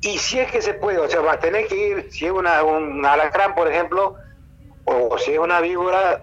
Y 0.00 0.18
si 0.18 0.38
es 0.38 0.50
que 0.50 0.62
se 0.62 0.74
puede, 0.74 0.98
o 0.98 1.08
sea, 1.08 1.20
va 1.20 1.32
a 1.32 1.40
tener 1.40 1.66
que 1.66 1.76
ir, 1.76 2.12
si 2.12 2.26
es 2.26 2.32
una, 2.32 2.62
un 2.62 3.04
alacrán, 3.04 3.54
por 3.54 3.68
ejemplo, 3.70 4.16
o 4.84 5.18
si 5.18 5.32
es 5.32 5.38
una 5.38 5.60
víbora, 5.60 6.22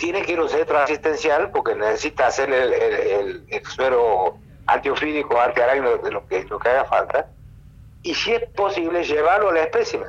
tiene 0.00 0.22
que 0.22 0.32
ir 0.32 0.38
a 0.38 0.42
un 0.44 0.48
centro 0.48 0.78
asistencial 0.78 1.50
porque 1.50 1.74
necesita 1.74 2.28
hacer 2.28 2.50
el, 2.50 3.44
el, 3.48 3.64
suero 3.66 4.38
antiofídico, 4.66 5.38
antiarácnido, 5.38 5.98
de 5.98 6.10
lo 6.10 6.26
que, 6.26 6.42
lo 6.44 6.58
que 6.58 6.68
haga 6.70 6.86
falta. 6.86 7.28
Y 8.02 8.14
si 8.14 8.32
es 8.32 8.48
posible, 8.50 9.04
llevarlo 9.04 9.50
al 9.50 9.58
espécimen. 9.58 10.08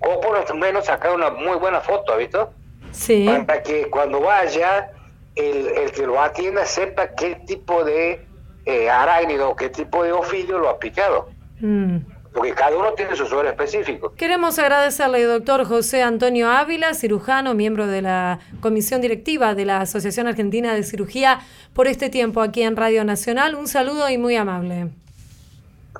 O 0.00 0.20
por 0.20 0.48
lo 0.48 0.56
menos 0.56 0.86
sacar 0.86 1.14
una 1.14 1.30
muy 1.30 1.56
buena 1.56 1.80
foto, 1.80 2.16
¿visto? 2.16 2.52
Sí. 2.90 3.28
Para 3.46 3.62
que 3.62 3.88
cuando 3.88 4.20
vaya, 4.20 4.90
el, 5.36 5.68
el 5.68 5.92
que 5.92 6.04
lo 6.04 6.20
atienda 6.20 6.66
sepa 6.66 7.14
qué 7.14 7.36
tipo 7.46 7.84
de 7.84 8.26
eh, 8.66 8.90
arácnido, 8.90 9.54
qué 9.54 9.68
tipo 9.68 10.02
de 10.02 10.10
ofidio 10.10 10.58
lo 10.58 10.68
ha 10.68 10.78
picado. 10.80 11.28
Mm 11.60 11.98
porque 12.32 12.52
cada 12.52 12.76
uno 12.76 12.92
tiene 12.92 13.16
su 13.16 13.26
suelo 13.26 13.48
específico. 13.48 14.12
Queremos 14.16 14.58
agradecerle, 14.58 15.24
doctor 15.24 15.64
José 15.64 16.02
Antonio 16.02 16.48
Ávila, 16.48 16.94
cirujano, 16.94 17.54
miembro 17.54 17.86
de 17.86 18.02
la 18.02 18.38
comisión 18.60 19.00
directiva 19.00 19.54
de 19.54 19.64
la 19.64 19.80
Asociación 19.80 20.26
Argentina 20.26 20.74
de 20.74 20.82
Cirugía, 20.82 21.40
por 21.74 21.86
este 21.86 22.08
tiempo 22.08 22.40
aquí 22.40 22.62
en 22.62 22.76
Radio 22.76 23.04
Nacional. 23.04 23.54
Un 23.54 23.66
saludo 23.66 24.08
y 24.08 24.18
muy 24.18 24.36
amable. 24.36 24.88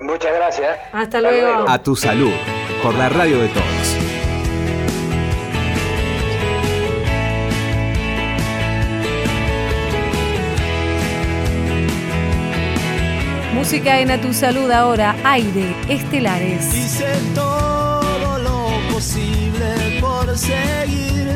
Muchas 0.00 0.32
gracias. 0.34 0.78
Hasta, 0.92 1.20
luego. 1.20 1.68
A 1.68 1.82
tu 1.82 1.96
salud, 1.96 2.32
por 2.82 2.94
la 2.94 3.08
radio 3.08 3.38
de 3.40 3.48
todos. 3.48 3.99
Música 13.70 14.00
en 14.00 14.10
A 14.10 14.20
Tu 14.20 14.34
Salud 14.34 14.68
ahora, 14.68 15.14
aire, 15.22 15.76
estelares. 15.88 16.74
Hice 16.74 17.06
todo 17.36 18.36
lo 18.40 18.92
posible 18.92 20.00
por 20.00 20.36
seguir. 20.36 21.30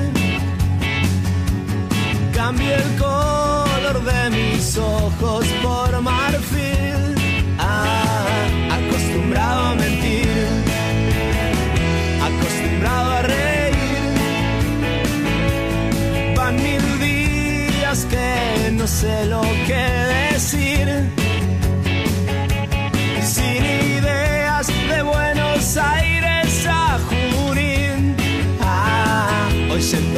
Cambié 2.34 2.74
el 2.74 2.96
color 2.98 4.02
de 4.02 4.30
mis 4.30 4.76
ojos 4.76 5.46
por 5.62 6.02
marfil. 6.02 7.14
Ah, 7.56 8.26
acostumbrado 8.80 9.66
a 9.66 9.74
mentir. 9.76 10.48
Acostumbrado 12.20 13.10
a 13.12 13.22
reír. 13.22 14.14
Van 16.34 16.56
mil 16.56 16.98
días 16.98 18.04
que 18.06 18.72
no 18.72 18.88
sé 18.88 19.24
lo 19.26 19.42
que 19.68 20.32
decir 20.32 21.23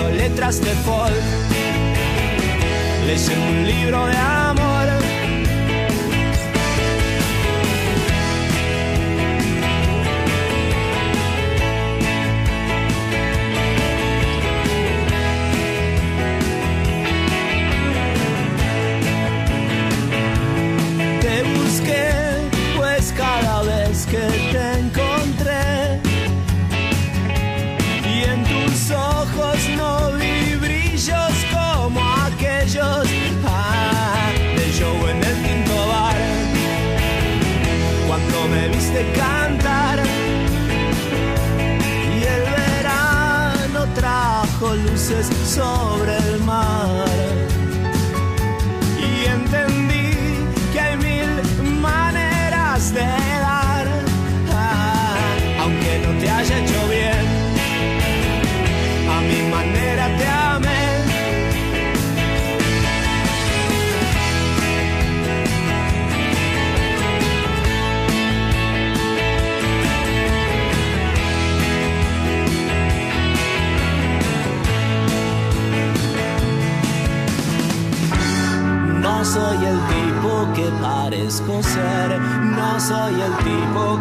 letras 0.05 0.61
de 0.61 0.71
folk, 0.85 1.15
leyendo 3.07 3.47
un 3.47 3.67
libro 3.67 4.07
de 4.07 4.17
amor. 4.17 4.65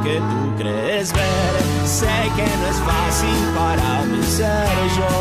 Que 0.06 0.20
tú 0.20 0.56
crees 0.58 1.12
ver. 1.14 1.54
Sé 1.86 2.16
que 2.36 2.48
no 2.60 2.68
es 2.74 2.80
fácil 2.90 3.40
para 3.56 4.04
mí 4.06 4.24
ser 4.24 4.68
yo. 4.98 5.14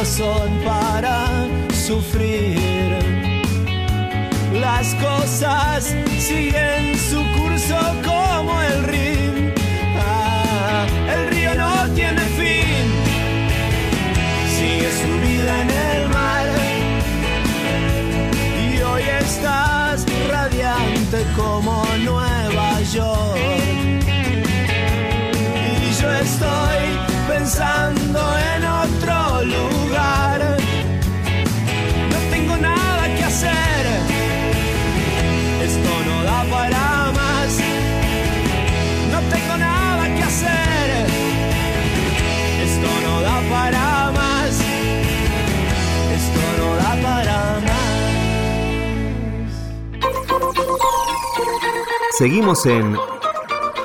Razón 0.04 0.50
para 0.64 0.83
Las 4.52 4.94
cosas 4.96 5.94
siguen 6.18 6.98
su 6.98 7.22
curso 7.38 7.76
como 8.04 8.60
el 8.62 8.84
río. 8.84 9.52
Ah, 9.98 10.86
el 11.14 11.28
río 11.30 11.54
no 11.54 11.88
tiene 11.94 12.20
fin. 12.38 12.86
Sigue 14.56 14.90
su 15.00 15.12
vida 15.26 15.62
en 15.62 15.70
el 15.70 16.08
mar. 16.08 16.46
Y 18.60 18.82
hoy 18.82 19.02
estás 19.20 20.04
radiante 20.28 21.24
como 21.36 21.84
Nueva 22.04 22.80
York. 22.92 23.38
Y 25.80 26.02
yo 26.02 26.12
estoy 26.12 26.82
pensando 27.28 28.03
Seguimos 52.16 52.64
en 52.66 52.96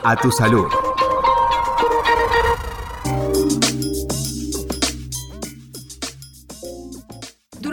A 0.03 0.15
Tu 0.15 0.31
Salud. 0.31 0.88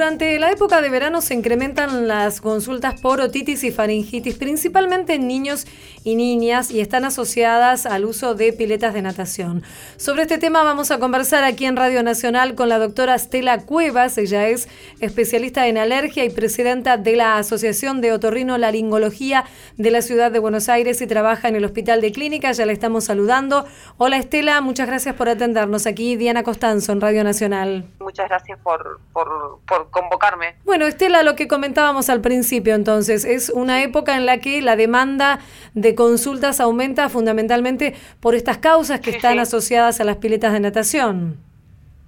Durante 0.07 0.39
la 0.39 0.53
época 0.53 0.83
de 0.83 0.89
verano 0.89 1.21
se 1.21 1.35
incrementan 1.35 2.07
las 2.07 2.41
consultas 2.41 3.01
por 3.01 3.21
otitis 3.21 3.65
y 3.65 3.73
faringitis, 3.73 4.37
principalmente 4.37 5.15
en 5.15 5.27
niños 5.27 5.67
y 6.05 6.15
niñas, 6.15 6.71
y 6.71 6.79
están 6.79 7.05
asociadas 7.05 7.87
al 7.87 8.05
uso 8.05 8.37
de 8.37 8.53
piletas 8.53 8.95
de 8.95 9.03
natación. 9.03 9.65
Sobre 9.97 10.23
este 10.23 10.39
tema 10.39 10.63
vamos 10.63 10.93
a 10.93 11.01
conversar 11.01 11.43
aquí 11.43 11.67
en 11.67 11.75
Radio 11.75 12.05
Nacional 12.05 12.55
con 12.55 12.69
la 12.69 12.79
doctora 12.79 13.17
Estela 13.17 13.63
Cuevas. 13.63 14.17
Ella 14.17 14.47
es 14.47 14.69
especialista 15.01 15.67
en 15.67 15.77
alergia 15.77 16.25
y 16.25 16.31
presidenta 16.31 16.99
de 16.99 17.17
la 17.17 17.39
Asociación 17.39 18.01
de 18.01 18.13
Otorrino 18.13 18.59
Laringología 18.59 19.45
de 19.77 19.91
la 19.91 20.03
Ciudad 20.03 20.31
de 20.31 20.39
Buenos 20.39 20.69
Aires 20.69 21.01
y 21.01 21.09
trabaja 21.09 21.49
en 21.49 21.57
el 21.57 21.65
Hospital 21.65 22.01
de 22.01 22.13
Clínica. 22.13 22.53
Ya 22.53 22.65
la 22.65 22.73
estamos 22.73 23.03
saludando. 23.03 23.67
Hola 23.97 24.19
Estela, 24.19 24.61
muchas 24.61 24.87
gracias 24.87 25.17
por 25.17 25.29
atendernos. 25.29 25.85
Aquí 25.89 26.15
Diana 26.15 26.45
Costanzo 26.45 26.93
en 26.93 27.01
Radio 27.01 27.25
Nacional. 27.25 27.87
Muchas 27.99 28.29
gracias 28.29 28.61
por, 28.61 29.01
por, 29.13 29.59
por 29.67 29.96
convocarme. 29.97 30.57
Bueno, 30.65 30.87
Estela, 30.87 31.23
lo 31.23 31.35
que 31.37 31.49
comentábamos 31.49 32.11
al 32.11 32.21
principio, 32.21 32.75
entonces, 32.75 33.25
es 33.25 33.49
una 33.49 33.83
época 33.83 34.15
en 34.17 34.27
la 34.27 34.39
que 34.39 34.61
la 34.61 34.77
demanda 34.77 35.39
de 35.73 35.95
consultas 35.95 36.61
aumenta 36.61 37.09
fundamentalmente 37.09 37.95
por 38.21 38.35
estas 38.35 38.59
causas 38.59 39.01
que 39.01 39.11
Sí, 39.13 39.17
están 39.17 39.35
sí. 39.35 39.39
asociadas 39.41 40.01
a 40.01 40.05
las 40.05 40.17
piletas 40.17 40.53
de 40.53 40.61
natación. 40.61 41.39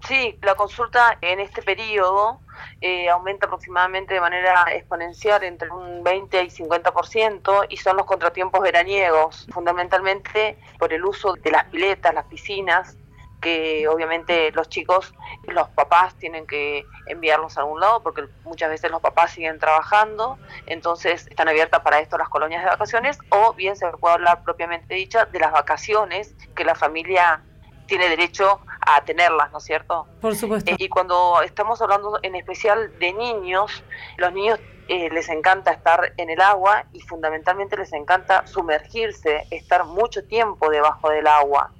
Sí, 0.06 0.38
la 0.42 0.54
consulta 0.54 1.18
en 1.22 1.40
este 1.40 1.62
periodo 1.62 2.40
eh, 2.80 3.08
aumenta 3.08 3.46
aproximadamente 3.46 4.14
de 4.14 4.20
manera 4.20 4.66
exponencial 4.72 5.42
entre 5.42 5.70
un 5.70 6.04
20 6.04 6.44
y 6.44 6.50
50% 6.50 7.66
y 7.70 7.76
son 7.78 7.96
los 7.96 8.06
contratiempos 8.06 8.60
veraniegos, 8.60 9.46
fundamentalmente 9.52 10.56
por 10.78 10.92
el 10.92 11.04
uso 11.04 11.34
de 11.34 11.50
las 11.50 11.64
piletas, 11.64 12.14
las 12.14 12.26
piscinas, 12.26 12.96
que 13.40 13.86
obviamente 13.88 14.50
los 14.52 14.68
chicos, 14.68 15.14
los 15.46 15.68
papás 15.70 16.14
tienen 16.16 16.46
que 16.46 16.84
enviarlos 17.06 17.56
a 17.56 17.60
algún 17.60 17.80
lado 17.80 18.02
porque 18.02 18.24
muchas 18.44 18.70
veces 18.70 18.90
los 18.90 19.00
papás 19.00 19.32
siguen 19.32 19.58
trabajando, 19.58 20.38
entonces 20.66 21.26
están 21.28 21.48
abiertas 21.48 21.80
para 21.80 22.00
esto 22.00 22.18
las 22.18 22.28
colonias 22.28 22.64
de 22.64 22.70
vacaciones 22.70 23.18
o 23.30 23.52
bien 23.54 23.76
se 23.76 23.86
puede 23.92 24.14
hablar 24.14 24.42
propiamente 24.42 24.94
dicha 24.94 25.24
de 25.26 25.38
las 25.38 25.52
vacaciones 25.52 26.34
que 26.54 26.64
la 26.64 26.74
familia 26.74 27.42
tiene 27.86 28.08
derecho 28.08 28.60
a 28.80 29.02
tenerlas, 29.04 29.50
¿no 29.50 29.58
es 29.58 29.64
cierto? 29.64 30.06
Por 30.20 30.36
supuesto. 30.36 30.70
Eh, 30.70 30.76
y 30.78 30.88
cuando 30.88 31.40
estamos 31.42 31.80
hablando 31.80 32.18
en 32.22 32.34
especial 32.34 32.96
de 32.98 33.12
niños, 33.12 33.82
los 34.18 34.32
niños 34.32 34.60
eh, 34.88 35.10
les 35.10 35.28
encanta 35.28 35.72
estar 35.72 36.12
en 36.16 36.30
el 36.30 36.40
agua 36.40 36.84
y 36.92 37.00
fundamentalmente 37.00 37.76
les 37.76 37.92
encanta 37.92 38.46
sumergirse, 38.46 39.46
estar 39.50 39.84
mucho 39.84 40.24
tiempo 40.24 40.70
debajo 40.70 41.10
del 41.10 41.26
agua. 41.26 41.72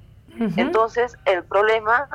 Entonces 0.57 1.17
el 1.25 1.43
problema 1.43 2.07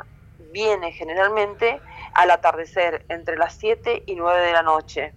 viene 0.51 0.91
generalmente 0.91 1.79
al 2.13 2.31
atardecer, 2.31 3.05
entre 3.09 3.37
las 3.37 3.55
7 3.55 4.03
y 4.05 4.15
9 4.15 4.41
de 4.41 4.53
la 4.53 4.61
noche 4.61 5.13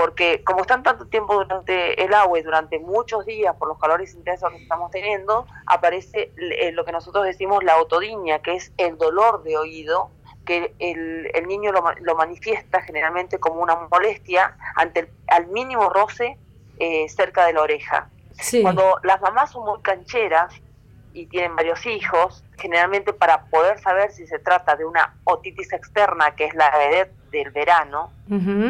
porque 0.00 0.42
como 0.44 0.62
están 0.62 0.82
tanto 0.82 1.04
tiempo 1.08 1.34
durante 1.34 2.02
el 2.02 2.14
agua 2.14 2.38
y 2.38 2.42
durante 2.42 2.78
muchos 2.78 3.26
días 3.26 3.54
por 3.56 3.68
los 3.68 3.78
calores 3.78 4.14
intensos 4.14 4.50
que 4.50 4.62
estamos 4.62 4.90
teniendo, 4.90 5.46
aparece 5.66 6.32
eh, 6.38 6.72
lo 6.72 6.86
que 6.86 6.92
nosotros 6.92 7.26
decimos 7.26 7.62
la 7.64 7.76
otodinia, 7.76 8.38
que 8.38 8.54
es 8.54 8.72
el 8.78 8.96
dolor 8.96 9.42
de 9.42 9.58
oído, 9.58 10.10
que 10.46 10.74
el, 10.78 11.30
el 11.34 11.46
niño 11.46 11.70
lo, 11.70 11.84
lo 12.00 12.14
manifiesta 12.14 12.80
generalmente 12.80 13.38
como 13.38 13.60
una 13.60 13.76
molestia 13.90 14.56
ante 14.74 15.00
el 15.00 15.08
al 15.26 15.48
mínimo 15.48 15.90
roce 15.90 16.38
eh, 16.78 17.06
cerca 17.10 17.44
de 17.44 17.52
la 17.52 17.60
oreja. 17.60 18.08
Sí. 18.32 18.62
Cuando 18.62 19.00
las 19.02 19.20
mamás 19.20 19.50
son 19.50 19.66
muy 19.66 19.82
cancheras 19.82 20.54
y 21.12 21.26
tienen 21.26 21.56
varios 21.56 21.84
hijos, 21.86 22.44
generalmente 22.58 23.12
para 23.12 23.44
poder 23.46 23.80
saber 23.80 24.12
si 24.12 24.26
se 24.26 24.38
trata 24.38 24.76
de 24.76 24.84
una 24.84 25.16
otitis 25.24 25.72
externa, 25.72 26.34
que 26.36 26.44
es 26.46 26.54
la 26.54 26.70
vedette 26.76 27.14
del 27.30 27.50
verano, 27.50 28.12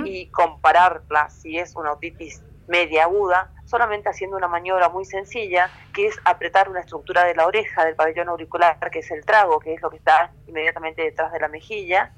y 0.04 0.26
compararla 0.28 1.28
si 1.28 1.58
es 1.58 1.76
una 1.76 1.92
otitis 1.92 2.42
media 2.66 3.04
aguda, 3.04 3.50
solamente 3.64 4.08
haciendo 4.08 4.36
una 4.36 4.48
maniobra 4.48 4.88
muy 4.88 5.04
sencilla, 5.04 5.68
que 5.92 6.06
es 6.06 6.16
apretar 6.24 6.68
una 6.68 6.80
estructura 6.80 7.24
de 7.24 7.34
la 7.34 7.46
oreja 7.46 7.84
del 7.84 7.94
pabellón 7.94 8.28
auricular, 8.28 8.78
que 8.90 9.00
es 9.00 9.10
el 9.10 9.24
trago, 9.24 9.58
que 9.58 9.74
es 9.74 9.82
lo 9.82 9.90
que 9.90 9.96
está 9.96 10.32
inmediatamente 10.46 11.02
detrás 11.02 11.32
de 11.32 11.40
la 11.40 11.48
mejilla. 11.48 12.12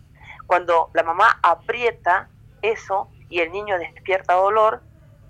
Cuando 0.46 0.90
la 0.92 1.02
mamá 1.02 1.38
aprieta 1.42 2.28
eso 2.60 3.08
y 3.28 3.40
el 3.40 3.50
niño 3.50 3.78
despierta 3.78 4.34
dolor, 4.34 4.82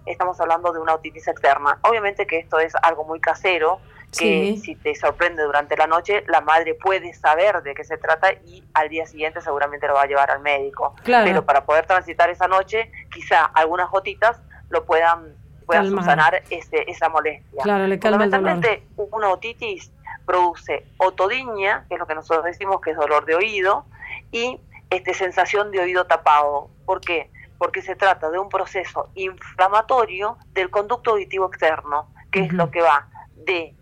estamos 0.07 0.41
hablando 0.41 0.73
de 0.73 0.81
una 0.81 0.95
otitis 0.95 1.29
externa. 1.29 1.79
Obviamente 1.83 2.27
que 2.27 2.39
esto 2.39 2.59
es 2.59 2.75
algo 2.83 3.05
muy 3.05 3.21
casero, 3.21 3.81
que 4.19 4.55
Sí. 4.57 4.57
si 4.59 4.75
te 4.77 4.95
sorprende 4.95 5.43
durante 5.43 5.77
la 5.77 5.87
noche, 5.87 6.23
la 6.29 6.41
madre 6.43 6.75
puede 6.75 7.15
saber 7.15 7.63
de 7.63 7.75
qué 7.75 7.83
se 7.83 7.97
trata 7.97 8.33
y 8.45 8.63
al 8.75 8.89
día 8.91 9.07
siguiente 9.07 9.41
seguramente 9.41 9.87
lo 9.89 9.95
va 9.95 10.03
a 10.03 10.07
llevar 10.07 10.31
al 10.31 10.41
médico. 10.41 10.95
Claro. 11.03 11.25
Pero 11.25 11.45
para 11.47 11.65
poder 11.65 11.87
transitar 11.87 12.29
esa 12.31 12.47
noche, 12.47 12.91
quizá 13.11 13.45
algunas 13.47 13.91
gotitas 13.91 14.41
lo 14.69 14.85
puedan, 14.85 15.35
puedan 15.67 15.85
Calmar. 15.85 16.05
subsanar 16.05 16.43
ese, 16.51 16.85
esa 16.91 17.09
molestia. 17.09 17.63
Claro, 17.63 17.87
le 17.87 17.99
calma 17.99 18.25
el 18.25 18.31
dolor. 18.31 18.51
Fundamentalmente, 18.51 18.87
una 18.97 19.31
otitis 19.31 19.91
produce 20.27 20.87
otodinia, 20.99 21.85
que 21.89 21.95
es 21.95 22.01
lo 22.01 22.07
que 22.07 22.15
nosotros 22.15 22.45
decimos 22.45 22.81
que 22.81 22.91
es 22.91 22.97
dolor 22.97 23.25
de 23.25 23.35
oído, 23.35 23.87
y 24.31 24.61
este, 24.91 25.15
sensación 25.15 25.71
de 25.71 25.81
oído 25.81 26.05
tapado. 26.07 26.69
¿Por 26.85 27.01
qué? 27.01 27.31
Porque 27.59 27.81
se 27.81 27.97
trata 27.97 28.31
de 28.31 28.39
un 28.39 28.49
proceso 28.49 29.09
inflamatorio 29.15 30.37
del 30.53 30.69
conducto 30.71 31.13
auditivo 31.13 31.47
externo, 31.47 32.09
que 32.31 32.41
es 32.45 32.53
lo 32.53 32.71
que 32.71 32.83
va 32.83 33.09
de 33.37 33.75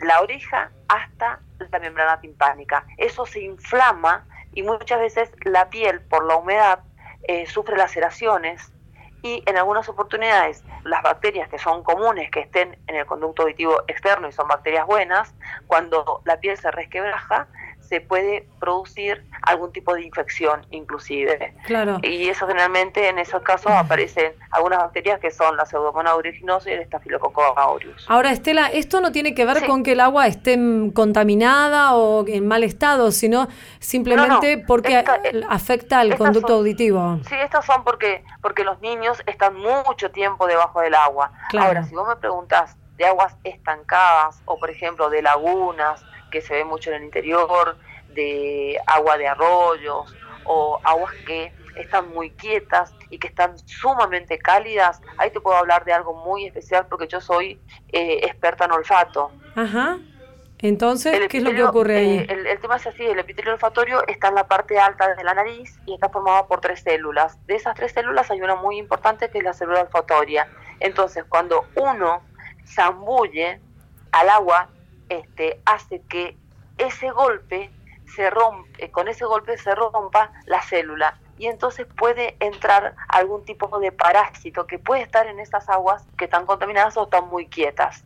la 0.00 0.20
oreja 0.20 0.70
hasta 0.88 1.40
la 1.70 1.78
membrana 1.78 2.20
timpánica. 2.20 2.84
Eso 2.98 3.26
se 3.26 3.40
inflama 3.40 4.26
y 4.52 4.62
muchas 4.62 5.00
veces 5.00 5.30
la 5.44 5.68
piel, 5.70 6.00
por 6.02 6.24
la 6.24 6.36
humedad, 6.36 6.80
eh, 7.26 7.46
sufre 7.46 7.76
laceraciones 7.76 8.72
y 9.22 9.42
en 9.46 9.56
algunas 9.56 9.88
oportunidades 9.88 10.62
las 10.84 11.02
bacterias 11.02 11.48
que 11.48 11.58
son 11.58 11.82
comunes 11.82 12.30
que 12.30 12.40
estén 12.40 12.78
en 12.86 12.96
el 12.96 13.06
conducto 13.06 13.42
auditivo 13.42 13.82
externo 13.88 14.28
y 14.28 14.32
son 14.32 14.46
bacterias 14.46 14.86
buenas, 14.86 15.34
cuando 15.66 16.20
la 16.24 16.38
piel 16.38 16.58
se 16.58 16.70
resquebraja, 16.70 17.48
se 17.94 18.00
puede 18.00 18.44
producir 18.58 19.24
algún 19.42 19.70
tipo 19.72 19.94
de 19.94 20.02
infección 20.02 20.66
inclusive. 20.72 21.54
Claro. 21.64 21.98
Y 22.02 22.28
eso 22.28 22.44
generalmente 22.48 23.08
en 23.08 23.20
esos 23.20 23.40
casos 23.42 23.70
aparecen 23.70 24.32
algunas 24.50 24.80
bacterias 24.80 25.20
que 25.20 25.30
son 25.30 25.56
la 25.56 25.64
pseudomonas 25.64 26.12
aeruginosa 26.14 26.70
y 26.70 26.72
el 26.72 26.80
estafilococcus 26.80 27.44
aureus. 27.56 28.04
Ahora, 28.08 28.32
Estela, 28.32 28.66
esto 28.66 29.00
no 29.00 29.12
tiene 29.12 29.32
que 29.32 29.44
ver 29.44 29.58
Sí. 29.60 29.66
con 29.66 29.84
que 29.84 29.92
el 29.92 30.00
agua 30.00 30.26
esté 30.26 30.58
contaminada 30.92 31.94
o 31.94 32.26
en 32.26 32.48
mal 32.48 32.64
estado, 32.64 33.12
sino 33.12 33.46
simplemente 33.78 34.56
No, 34.56 34.62
no, 34.62 34.66
porque 34.66 34.98
esta- 34.98 35.20
eh, 35.22 35.42
afecta 35.48 36.00
al 36.00 36.16
conducto 36.16 36.48
son- 36.48 36.56
auditivo. 36.58 37.18
Sí, 37.28 37.36
estas 37.36 37.64
son 37.64 37.84
porque, 37.84 38.24
porque 38.42 38.64
los 38.64 38.80
niños 38.80 39.22
están 39.26 39.54
mucho 39.54 40.10
tiempo 40.10 40.48
debajo 40.48 40.80
del 40.80 40.96
agua. 40.96 41.30
Claro. 41.50 41.68
Ahora, 41.68 41.84
si 41.84 41.94
vos 41.94 42.08
me 42.08 42.16
preguntás 42.16 42.76
de 42.96 43.06
aguas 43.06 43.36
estancadas 43.44 44.40
o, 44.46 44.58
por 44.58 44.70
ejemplo, 44.70 45.10
de 45.10 45.22
lagunas, 45.22 46.02
que 46.34 46.42
se 46.42 46.52
ve 46.54 46.64
mucho 46.64 46.90
en 46.90 46.96
el 46.96 47.04
interior, 47.04 47.76
de 48.08 48.76
agua 48.86 49.16
de 49.16 49.28
arroyos 49.28 50.12
o 50.44 50.80
aguas 50.82 51.14
que 51.24 51.52
están 51.76 52.10
muy 52.10 52.30
quietas 52.30 52.92
y 53.08 53.18
que 53.18 53.28
están 53.28 53.56
sumamente 53.66 54.36
cálidas, 54.38 55.00
ahí 55.18 55.30
te 55.30 55.40
puedo 55.40 55.56
hablar 55.56 55.84
de 55.84 55.92
algo 55.92 56.12
muy 56.26 56.46
especial 56.46 56.86
porque 56.88 57.06
yo 57.06 57.20
soy 57.20 57.60
eh, 57.92 58.18
experta 58.24 58.64
en 58.64 58.72
olfato. 58.72 59.30
Ajá. 59.54 59.98
Entonces, 60.58 61.28
¿qué 61.28 61.38
es 61.38 61.44
lo 61.44 61.52
que 61.52 61.62
ocurre 61.62 61.96
ahí? 61.98 62.18
eh, 62.18 62.26
el, 62.30 62.46
el 62.46 62.58
tema 62.58 62.76
es 62.76 62.86
así, 62.86 63.04
el 63.04 63.18
epitelio 63.18 63.52
olfatorio 63.52 64.02
está 64.08 64.28
en 64.28 64.34
la 64.34 64.46
parte 64.48 64.78
alta 64.78 65.14
de 65.14 65.22
la 65.22 65.34
nariz 65.34 65.78
y 65.86 65.94
está 65.94 66.08
formado 66.08 66.48
por 66.48 66.60
tres 66.60 66.80
células. 66.80 67.38
De 67.46 67.54
esas 67.54 67.74
tres 67.76 67.92
células 67.92 68.28
hay 68.30 68.40
una 68.40 68.56
muy 68.56 68.78
importante 68.78 69.30
que 69.30 69.38
es 69.38 69.44
la 69.44 69.52
célula 69.52 69.82
olfatoria. 69.82 70.48
Entonces, 70.80 71.24
cuando 71.28 71.64
uno 71.76 72.22
zambulle 72.66 73.60
al 74.12 74.28
agua, 74.30 74.68
este, 75.08 75.60
hace 75.66 76.00
que 76.08 76.36
ese 76.78 77.10
golpe 77.10 77.70
se 78.14 78.30
rompe, 78.30 78.90
con 78.90 79.08
ese 79.08 79.24
golpe 79.24 79.56
se 79.58 79.74
rompa 79.74 80.30
la 80.46 80.60
célula 80.62 81.18
y 81.38 81.46
entonces 81.46 81.86
puede 81.96 82.36
entrar 82.38 82.94
algún 83.08 83.44
tipo 83.44 83.78
de 83.80 83.90
parásito 83.90 84.66
que 84.66 84.78
puede 84.78 85.02
estar 85.02 85.26
en 85.26 85.40
esas 85.40 85.68
aguas 85.68 86.06
que 86.16 86.26
están 86.26 86.46
contaminadas 86.46 86.96
o 86.96 87.04
están 87.04 87.28
muy 87.28 87.46
quietas. 87.48 88.04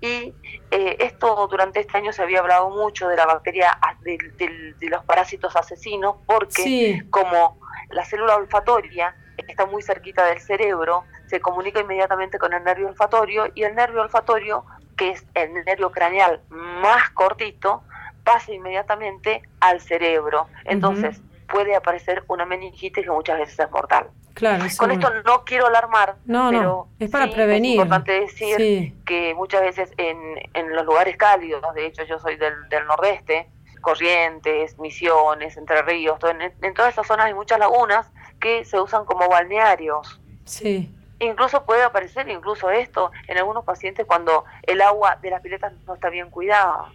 Y 0.00 0.32
eh, 0.70 0.96
esto 1.00 1.46
durante 1.48 1.80
este 1.80 1.98
año 1.98 2.12
se 2.12 2.22
había 2.22 2.40
hablado 2.40 2.70
mucho 2.70 3.08
de 3.08 3.16
la 3.16 3.26
bacteria, 3.26 3.70
a- 3.82 3.96
del- 4.02 4.34
del- 4.38 4.78
de, 4.78 4.88
los 4.88 5.04
parásitos 5.04 5.56
asesinos, 5.56 6.16
porque 6.24 6.62
Sí. 6.62 7.02
como 7.10 7.58
la 7.90 8.04
célula 8.04 8.36
olfatoria 8.36 9.14
está 9.36 9.66
muy 9.66 9.82
cerquita 9.82 10.24
del 10.24 10.40
cerebro, 10.40 11.04
se 11.26 11.40
comunica 11.40 11.80
inmediatamente 11.80 12.38
con 12.38 12.52
el 12.54 12.64
nervio 12.64 12.88
olfatorio 12.88 13.48
y 13.54 13.64
el 13.64 13.74
nervio 13.74 14.00
olfatorio, 14.00 14.64
que 14.98 15.10
es 15.12 15.24
el 15.34 15.54
nervio 15.64 15.90
craneal 15.90 16.42
más 16.50 17.08
cortito, 17.10 17.82
pasa 18.24 18.52
inmediatamente 18.52 19.42
al 19.60 19.80
cerebro. 19.80 20.48
Entonces 20.64 21.22
puede 21.48 21.74
aparecer 21.74 22.24
una 22.28 22.44
meningitis 22.44 23.04
que 23.04 23.10
muchas 23.10 23.38
veces 23.38 23.58
es 23.58 23.70
mortal. 23.70 24.08
Claro, 24.34 24.66
Con 24.76 24.90
esto 24.92 25.10
no 25.24 25.44
quiero 25.44 25.66
alarmar, 25.66 26.14
no, 26.24 26.50
pero 26.50 26.62
no, 26.62 26.88
es 27.00 27.10
para 27.10 27.28
prevenir. 27.28 27.72
Es 27.72 27.84
importante 27.84 28.20
decir 28.20 28.94
que 29.04 29.34
muchas 29.34 29.62
veces 29.62 29.90
en, 29.96 30.16
en, 30.54 30.76
los 30.76 30.84
lugares 30.86 31.16
cálidos, 31.16 31.60
de 31.74 31.86
hecho 31.86 32.04
yo 32.04 32.20
soy 32.20 32.36
del, 32.36 32.68
del 32.68 32.86
nordeste, 32.86 33.48
Corrientes, 33.80 34.78
Misiones, 34.78 35.56
Entre 35.56 35.82
Ríos, 35.82 36.18
en, 36.22 36.52
en, 36.62 36.74
todas 36.74 36.92
esas 36.92 37.06
zonas 37.06 37.26
hay 37.26 37.34
muchas 37.34 37.58
lagunas 37.58 38.06
que 38.40 38.64
se 38.64 38.78
usan 38.80 39.04
como 39.06 39.28
balnearios. 39.28 40.20
Sí. 40.44 40.94
Incluso 41.20 41.64
puede 41.64 41.82
aparecer 41.82 42.28
incluso 42.28 42.70
esto 42.70 43.10
en 43.26 43.38
algunos 43.38 43.64
pacientes 43.64 44.06
cuando 44.06 44.44
el 44.62 44.80
agua 44.80 45.18
de 45.20 45.30
las 45.30 45.40
piletas 45.40 45.72
no 45.86 45.94
está 45.94 46.10
bien 46.10 46.30
cuidada. 46.30 46.92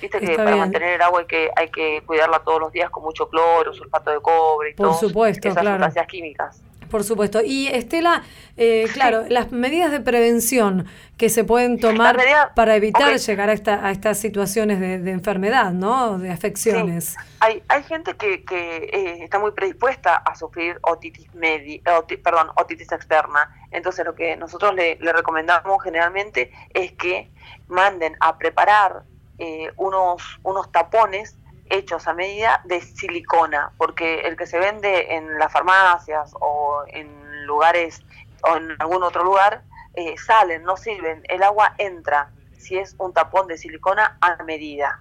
Viste 0.00 0.18
que 0.20 0.36
para 0.36 0.56
mantener 0.56 0.94
el 0.94 1.02
agua 1.02 1.20
hay 1.20 1.26
que, 1.26 1.50
hay 1.56 1.70
que 1.70 2.02
cuidarla 2.04 2.40
todos 2.40 2.60
los 2.60 2.72
días 2.72 2.90
con 2.90 3.04
mucho 3.04 3.28
cloro, 3.28 3.72
sulfato 3.72 4.10
de 4.10 4.20
cobre 4.20 4.70
y 4.70 4.74
Por 4.74 4.94
supuesto, 4.94 5.48
esas 5.48 5.62
claro. 5.62 5.76
sustancias 5.76 6.06
químicas. 6.06 6.62
Por 6.94 7.02
supuesto. 7.02 7.40
Y 7.44 7.66
Estela, 7.66 8.22
eh, 8.56 8.86
claro, 8.92 9.24
las 9.28 9.50
medidas 9.50 9.90
de 9.90 9.98
prevención 9.98 10.86
que 11.16 11.28
se 11.28 11.42
pueden 11.42 11.80
tomar 11.80 12.16
para 12.54 12.76
evitar 12.76 13.16
llegar 13.16 13.50
a, 13.50 13.52
esta, 13.52 13.84
a 13.84 13.90
estas 13.90 14.16
situaciones 14.16 14.78
de, 14.78 15.10
enfermedad, 15.10 15.72
¿no? 15.72 16.18
De 16.18 16.30
afecciones. 16.30 17.16
Hay, 17.40 17.64
hay 17.66 17.82
gente 17.82 18.14
que, 18.14 18.44
que 18.44 18.76
eh, 18.92 19.24
está 19.24 19.40
muy 19.40 19.50
predispuesta 19.50 20.18
a 20.18 20.36
sufrir 20.36 20.78
otitis, 20.82 21.34
medi, 21.34 21.82
perdón, 22.22 22.50
otitis 22.54 22.92
externa. 22.92 23.52
Entonces 23.72 24.04
lo 24.04 24.14
que 24.14 24.36
nosotros 24.36 24.72
le, 24.76 24.94
le 25.00 25.12
recomendamos 25.12 25.82
generalmente 25.82 26.52
es 26.72 26.92
que 26.92 27.28
manden 27.66 28.14
a 28.20 28.38
preparar 28.38 29.02
eh, 29.38 29.72
unos, 29.78 30.22
unos 30.44 30.70
tapones 30.70 31.34
hechos 31.70 32.06
a 32.06 32.14
medida 32.14 32.60
de 32.64 32.80
silicona, 32.80 33.70
porque 33.78 34.20
el 34.20 34.36
que 34.36 34.46
se 34.46 34.58
vende 34.58 35.14
en 35.14 35.38
las 35.38 35.52
farmacias 35.52 36.32
o 36.40 36.84
en 36.88 37.46
lugares 37.46 38.02
o 38.42 38.56
en 38.56 38.76
algún 38.78 39.02
otro 39.02 39.24
lugar 39.24 39.62
eh, 39.94 40.14
salen, 40.18 40.64
no 40.64 40.76
sirven, 40.76 41.22
el 41.28 41.42
agua 41.42 41.74
entra 41.78 42.30
si 42.58 42.78
es 42.78 42.94
un 42.98 43.12
tapón 43.12 43.46
de 43.46 43.58
silicona 43.58 44.16
a 44.20 44.42
medida. 44.42 45.00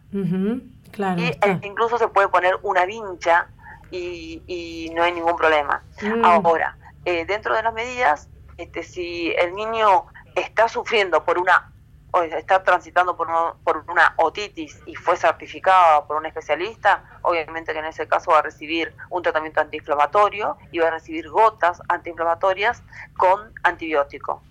claro, 0.91 1.21
y 1.21 1.25
e 1.25 1.59
incluso 1.63 1.97
se 1.97 2.07
puede 2.07 2.27
poner 2.27 2.57
una 2.61 2.85
vincha 2.85 3.47
y, 3.89 4.91
no 4.95 5.03
hay 5.03 5.11
ningún 5.11 5.35
problema. 5.35 5.83
Mm. 6.01 6.25
Ahora, 6.25 6.77
eh, 7.05 7.25
dentro 7.25 7.55
de 7.55 7.63
las 7.63 7.73
medidas, 7.73 8.27
este, 8.57 8.83
si 8.83 9.31
el 9.31 9.55
niño 9.55 10.05
está 10.35 10.67
sufriendo 10.67 11.23
por 11.23 11.37
una 11.37 11.72
o 12.15 12.21
está 12.21 12.63
transitando 12.63 13.17
por, 13.17 13.27
por 13.63 13.83
una 13.89 14.13
otitis 14.17 14.79
y 14.85 14.93
fue 14.93 15.17
certificada 15.17 16.05
por 16.05 16.17
un 16.17 16.27
especialista, 16.27 17.03
obviamente 17.23 17.73
que 17.73 17.79
en 17.79 17.85
ese 17.85 18.07
caso 18.07 18.31
va 18.31 18.39
a 18.39 18.41
recibir 18.43 18.93
un 19.09 19.23
tratamiento 19.23 19.61
antiinflamatorio 19.61 20.57
y 20.71 20.77
va 20.77 20.89
a 20.89 20.91
recibir 20.91 21.27
gotas 21.27 21.81
antiinflamatorias 21.89 22.83
con 23.17 23.51
antibiótico. 23.63 24.43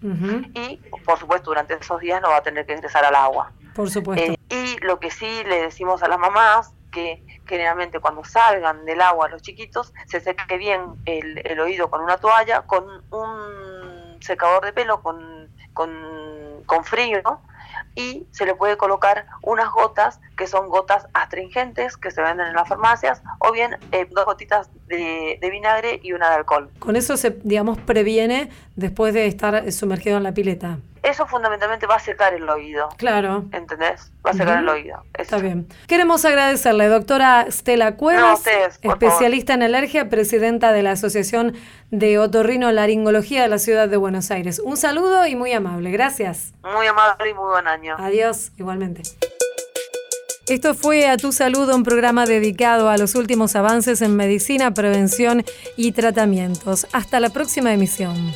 Y, 0.54 0.76
por 1.04 1.20
supuesto, 1.20 1.50
durante 1.50 1.74
esos 1.74 2.00
días 2.00 2.20
no 2.20 2.30
va 2.30 2.38
a 2.38 2.42
tener 2.42 2.66
que 2.66 2.72
ingresar 2.72 3.04
al 3.04 3.14
agua. 3.14 3.52
Por 3.76 3.88
supuesto. 3.88 4.32
Eh, 4.32 4.36
y 4.48 4.84
lo 4.84 4.98
que 4.98 5.12
sí 5.12 5.44
le 5.44 5.62
decimos 5.62 6.02
a 6.02 6.08
las 6.08 6.18
mamás, 6.18 6.74
que 6.90 7.24
generalmente 7.46 8.00
cuando 8.00 8.24
salgan 8.24 8.84
del 8.84 9.00
agua 9.00 9.28
los 9.28 9.40
chiquitos, 9.40 9.94
se 10.06 10.20
seque 10.20 10.56
bien 10.56 10.96
el, 11.06 11.40
el 11.44 11.60
oído 11.60 11.88
con 11.90 12.00
una 12.00 12.18
toalla, 12.18 12.62
con 12.62 13.04
un 13.10 14.18
secador 14.20 14.64
de 14.64 14.72
pelo, 14.72 15.00
con, 15.00 15.48
con, 15.72 16.64
con 16.66 16.84
frío, 16.84 17.22
y 17.94 18.26
se 18.30 18.46
le 18.46 18.54
puede 18.54 18.76
colocar 18.76 19.26
unas 19.42 19.70
gotas 19.70 20.20
que 20.36 20.46
son 20.46 20.68
gotas 20.68 21.06
astringentes 21.12 21.96
que 21.96 22.10
se 22.10 22.22
venden 22.22 22.48
en 22.48 22.54
las 22.54 22.68
farmacias 22.68 23.22
o 23.38 23.52
bien 23.52 23.76
eh, 23.92 24.06
dos 24.10 24.24
gotitas 24.24 24.70
de, 24.86 25.38
vinagre 25.50 26.00
y 26.02 26.12
una 26.12 26.30
de 26.30 26.36
alcohol. 26.36 26.70
Con 26.78 26.96
eso 26.96 27.16
se, 27.16 27.30
digamos, 27.42 27.78
previene 27.78 28.50
después 28.76 29.12
de 29.14 29.26
estar 29.26 29.70
sumergido 29.72 30.16
en 30.16 30.22
la 30.22 30.32
pileta. 30.32 30.78
Eso 31.12 31.26
fundamentalmente 31.26 31.86
va 31.86 31.96
a 31.96 32.00
secar 32.00 32.32
el 32.32 32.48
oído. 32.48 32.88
Claro. 32.96 33.44
¿Entendés? 33.52 34.10
Va 34.26 34.30
a 34.30 34.32
secar 34.32 34.60
el 34.60 34.68
oído. 34.70 35.04
Está 35.12 35.36
bien. 35.36 35.68
Queremos 35.86 36.24
agradecerle, 36.24 36.86
doctora 36.86 37.44
Stella 37.50 37.96
Cuevas, 37.96 38.42
especialista 38.80 39.52
en 39.52 39.62
alergia, 39.62 40.08
presidenta 40.08 40.72
de 40.72 40.82
la 40.82 40.92
Asociación 40.92 41.54
de 41.90 42.18
Otorrino 42.18 42.72
Laringología 42.72 43.42
de 43.42 43.48
la 43.48 43.58
Ciudad 43.58 43.90
de 43.90 43.98
Buenos 43.98 44.30
Aires. 44.30 44.58
Un 44.58 44.78
saludo 44.78 45.26
y 45.26 45.36
muy 45.36 45.52
amable. 45.52 45.90
Gracias. 45.90 46.54
Muy 46.62 46.86
amable 46.86 47.28
y 47.28 47.34
muy 47.34 47.50
buen 47.50 47.68
año. 47.68 47.94
Adiós, 47.98 48.52
igualmente. 48.56 49.02
Esto 50.48 50.72
fue 50.72 51.08
A 51.08 51.18
Tu 51.18 51.30
Salud, 51.30 51.68
un 51.74 51.82
programa 51.82 52.24
dedicado 52.24 52.88
a 52.88 52.96
los 52.96 53.16
últimos 53.16 53.54
avances 53.54 54.00
en 54.00 54.16
medicina, 54.16 54.72
prevención 54.72 55.44
y 55.76 55.92
tratamientos. 55.92 56.86
Hasta 56.94 57.20
la 57.20 57.28
próxima 57.28 57.74
emisión. 57.74 58.32